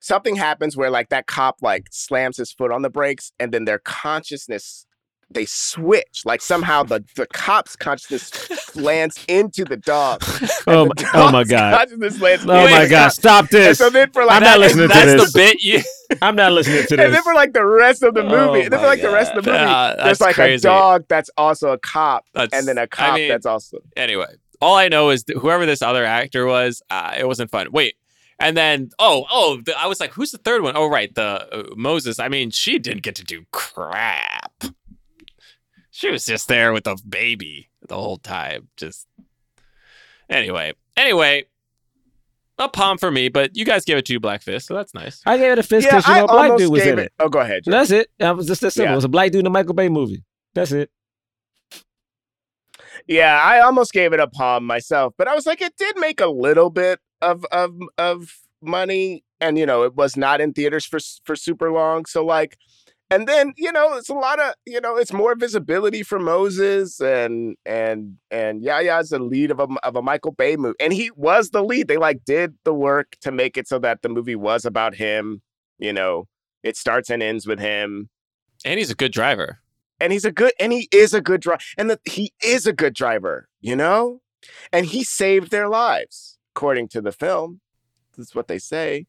[0.00, 3.64] Something happens where like that cop like slams his foot on the brakes, and then
[3.64, 4.86] their consciousness
[5.30, 6.22] they switch.
[6.26, 10.22] Like somehow the the cop's consciousness lands into the dog.
[10.66, 11.78] oh, the my, oh my god.
[11.78, 13.04] Consciousness lands Oh my god.
[13.04, 13.12] cop.
[13.12, 13.78] Stop And this.
[13.78, 15.32] so then for like I'm not that- listening to That's this.
[15.32, 15.62] the bit.
[15.62, 15.80] You,
[16.22, 17.00] I'm not listening to this.
[17.04, 19.00] And then for like the rest of the movie, Oh and then for my like
[19.02, 20.66] the rest of the movie, Ah, there's like crazy.
[20.68, 24.34] a dog that's also a cop, That's, and then a cop mean, that's also anyway,
[24.60, 27.68] all I know is that whoever this other actor was, uh, it wasn't fun.
[27.72, 27.96] Wait,
[28.38, 30.76] and then oh oh, the, I was like, who's the third one?
[30.76, 32.18] Oh right, the uh, Moses.
[32.18, 34.64] I mean, she didn't get to do crap.
[35.90, 38.68] She was just there with the baby the whole time.
[38.76, 39.06] Just
[40.28, 41.44] anyway, anyway,
[42.58, 45.22] a palm for me, but you guys gave it two black fists, so that's nice.
[45.26, 45.96] I gave it a fist yeah.
[45.96, 47.06] you I know black almost dude was gave in it.
[47.06, 47.12] it.
[47.18, 47.62] Oh, go ahead.
[47.66, 48.08] That's it.
[48.18, 48.88] That was just that simple.
[48.88, 48.92] Yeah.
[48.92, 50.24] It was a black dude in a Michael Bay movie.
[50.54, 50.90] That's it.
[53.06, 56.20] Yeah, I almost gave it a palm myself, but I was like, it did make
[56.20, 60.86] a little bit of of of money, and you know, it was not in theaters
[60.86, 62.04] for for super long.
[62.04, 62.56] So like,
[63.12, 67.00] and then you know, it's a lot of you know, it's more visibility for Moses
[67.00, 71.10] and and and Yahya's the lead of a of a Michael Bay movie, and he
[71.16, 71.88] was the lead.
[71.88, 75.42] They like did the work to make it so that the movie was about him.
[75.78, 76.28] You know,
[76.62, 78.08] it starts and ends with him
[78.64, 79.58] And he's a good driver.
[80.00, 82.72] and he's a good and he is a good driver and the, he is a
[82.72, 84.20] good driver you know
[84.72, 87.60] and he saved their lives according to the film
[88.16, 89.06] this is what they say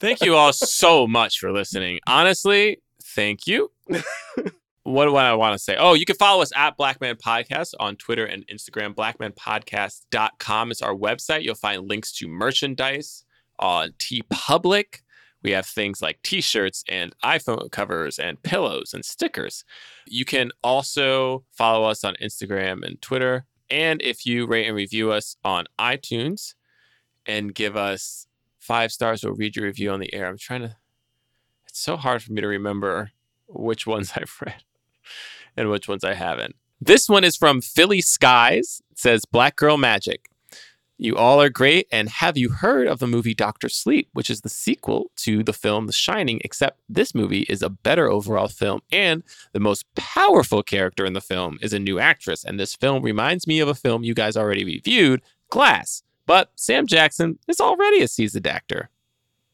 [0.00, 2.00] Thank you all so much for listening.
[2.06, 3.70] Honestly, thank you.
[4.82, 5.76] what do I want to say?
[5.78, 8.94] Oh, you can follow us at Blackman Podcast on Twitter and Instagram.
[8.94, 11.42] BlackmanPodcast.com is our website.
[11.42, 13.24] You'll find links to merchandise
[13.58, 15.00] on TeePublic.
[15.42, 19.64] We have things like t shirts and iPhone covers and pillows and stickers.
[20.06, 23.46] You can also follow us on Instagram and Twitter.
[23.70, 26.54] And if you rate and review us on iTunes,
[27.26, 28.25] and give us
[28.66, 30.26] five stars, we'll read your review on the air.
[30.26, 30.76] I'm trying to.
[31.68, 33.12] It's so hard for me to remember
[33.46, 34.64] which ones I've read
[35.56, 36.56] and which ones I haven't.
[36.80, 38.82] This one is from Philly Skies.
[38.90, 40.28] It says Black Girl Magic.
[40.98, 41.86] You all are great.
[41.92, 45.52] And have you heard of the movie Doctor Sleep, which is the sequel to the
[45.52, 46.40] film The Shining?
[46.42, 49.22] Except this movie is a better overall film, and
[49.52, 52.44] the most powerful character in the film is a new actress.
[52.44, 56.02] And this film reminds me of a film you guys already reviewed, Glass.
[56.26, 58.90] But Sam Jackson is already a seasoned actor.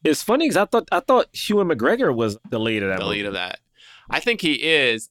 [0.05, 2.99] It's funny because I thought I thought Ewan McGregor was the lead of that.
[2.99, 3.16] the movie.
[3.19, 3.61] lead of that.
[4.11, 5.11] I think he is.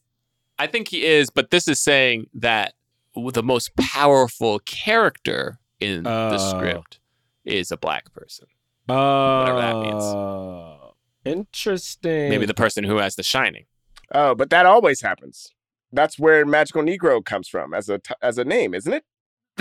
[0.59, 2.73] I think he is, but this is saying that
[3.15, 6.49] the most powerful character in the Oh.
[6.57, 6.99] script
[7.45, 8.47] is a black person.
[8.89, 10.03] Oh, Whatever that means.
[10.03, 10.93] Oh.
[11.25, 12.29] Interesting.
[12.29, 13.65] Maybe the person who has the shining.
[14.13, 15.53] Oh, but that always happens.
[15.93, 19.03] That's where Magical Negro comes from as a t- as a name, isn't it?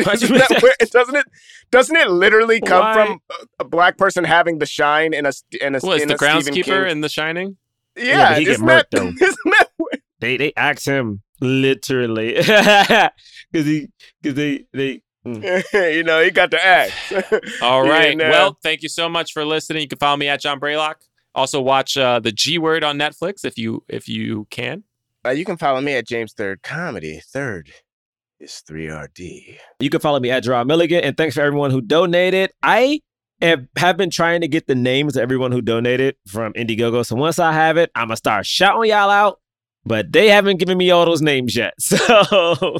[0.04, 1.26] Why'd you Isn't that where, doesn't it?
[1.70, 2.94] Doesn't it literally come Why?
[2.94, 6.14] from a, a black person having the shine in a in a Was in the
[6.14, 7.56] a groundskeeper in the shining?
[7.96, 9.08] Yeah, but he get isn't that, murked, though.
[9.26, 13.12] isn't that where- they they asked him literally because
[13.52, 13.88] he
[14.22, 16.94] because they they you know, he got the axe.
[17.62, 18.12] All right.
[18.12, 18.26] He right.
[18.26, 19.82] uh, Well, thank you so much for listening.
[19.82, 20.94] You can follow me at John Braylock.
[21.34, 24.84] Also, watch uh, the G Word on Netflix if you if you can.
[25.24, 27.20] Uh, you can follow me at James Third Comedy.
[27.32, 27.70] Third
[28.40, 29.58] is 3RD.
[29.80, 32.50] You can follow me at Jerah Milligan, and thanks for everyone who donated.
[32.62, 33.00] I
[33.42, 37.04] have, have been trying to get the names of everyone who donated from Indiegogo.
[37.04, 39.40] So once I have it, I'm gonna start shouting y'all out.
[39.84, 42.78] But they haven't given me all those names yet, so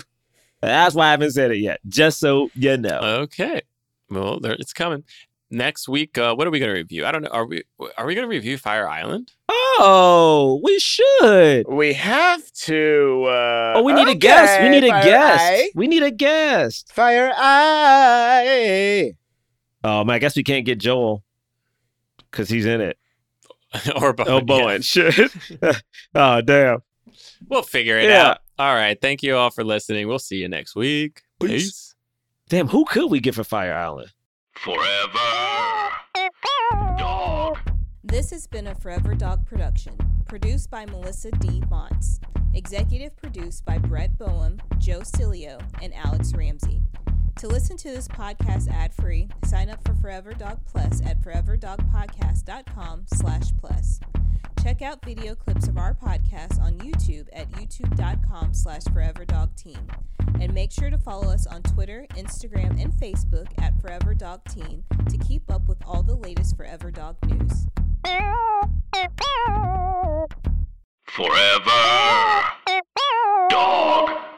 [0.60, 1.80] that's why I haven't said it yet.
[1.88, 2.98] Just so you know.
[3.02, 3.62] Okay.
[4.10, 5.04] Well, there it's coming.
[5.52, 7.04] Next week, uh, what are we going to review?
[7.04, 7.30] I don't know.
[7.30, 7.64] Are we
[7.98, 9.32] are we going to review Fire Island?
[9.48, 11.66] Oh, we should.
[11.68, 13.24] We have to.
[13.26, 14.62] Uh, Oh, we need a guest.
[14.62, 15.42] We need a Fire guest.
[15.42, 15.70] Eye.
[15.74, 16.92] We need a guest.
[16.92, 19.14] Fire Eye.
[19.82, 21.24] Oh man, I guess we can't get Joel
[22.30, 22.98] because he's in it.
[24.00, 24.28] or Bowen?
[24.30, 24.40] Oh, yeah.
[24.44, 24.82] Bowen.
[24.82, 25.30] Shit.
[26.14, 26.78] oh, damn.
[27.48, 28.30] We'll figure it Yeah.
[28.30, 28.38] out.
[28.58, 29.00] All right.
[29.00, 30.06] Thank you all for listening.
[30.06, 31.22] We'll see you next week.
[31.40, 31.50] Peace.
[31.50, 31.94] Peace.
[32.48, 34.12] Damn, who could we get for Fire Island?
[34.56, 35.39] Forever.
[38.10, 39.94] This has been a Forever Dog production,
[40.26, 41.62] produced by Melissa D.
[41.70, 42.18] Montz,
[42.54, 46.82] executive produced by Brett Boehm, Joe Cilio, and Alex Ramsey.
[47.36, 53.44] To listen to this podcast ad-free, sign up for Forever Dog Plus at foreverdogpodcast.com slash
[53.60, 54.00] plus.
[54.60, 59.88] Check out video clips of our podcast on YouTube at youtube.com slash foreverdogteam.
[60.40, 64.82] And make sure to follow us on Twitter, Instagram, and Facebook at Forever Dog Team
[65.08, 67.66] to keep up with all the latest Forever Dog news.
[71.06, 71.82] Forever.
[73.50, 74.29] Dog.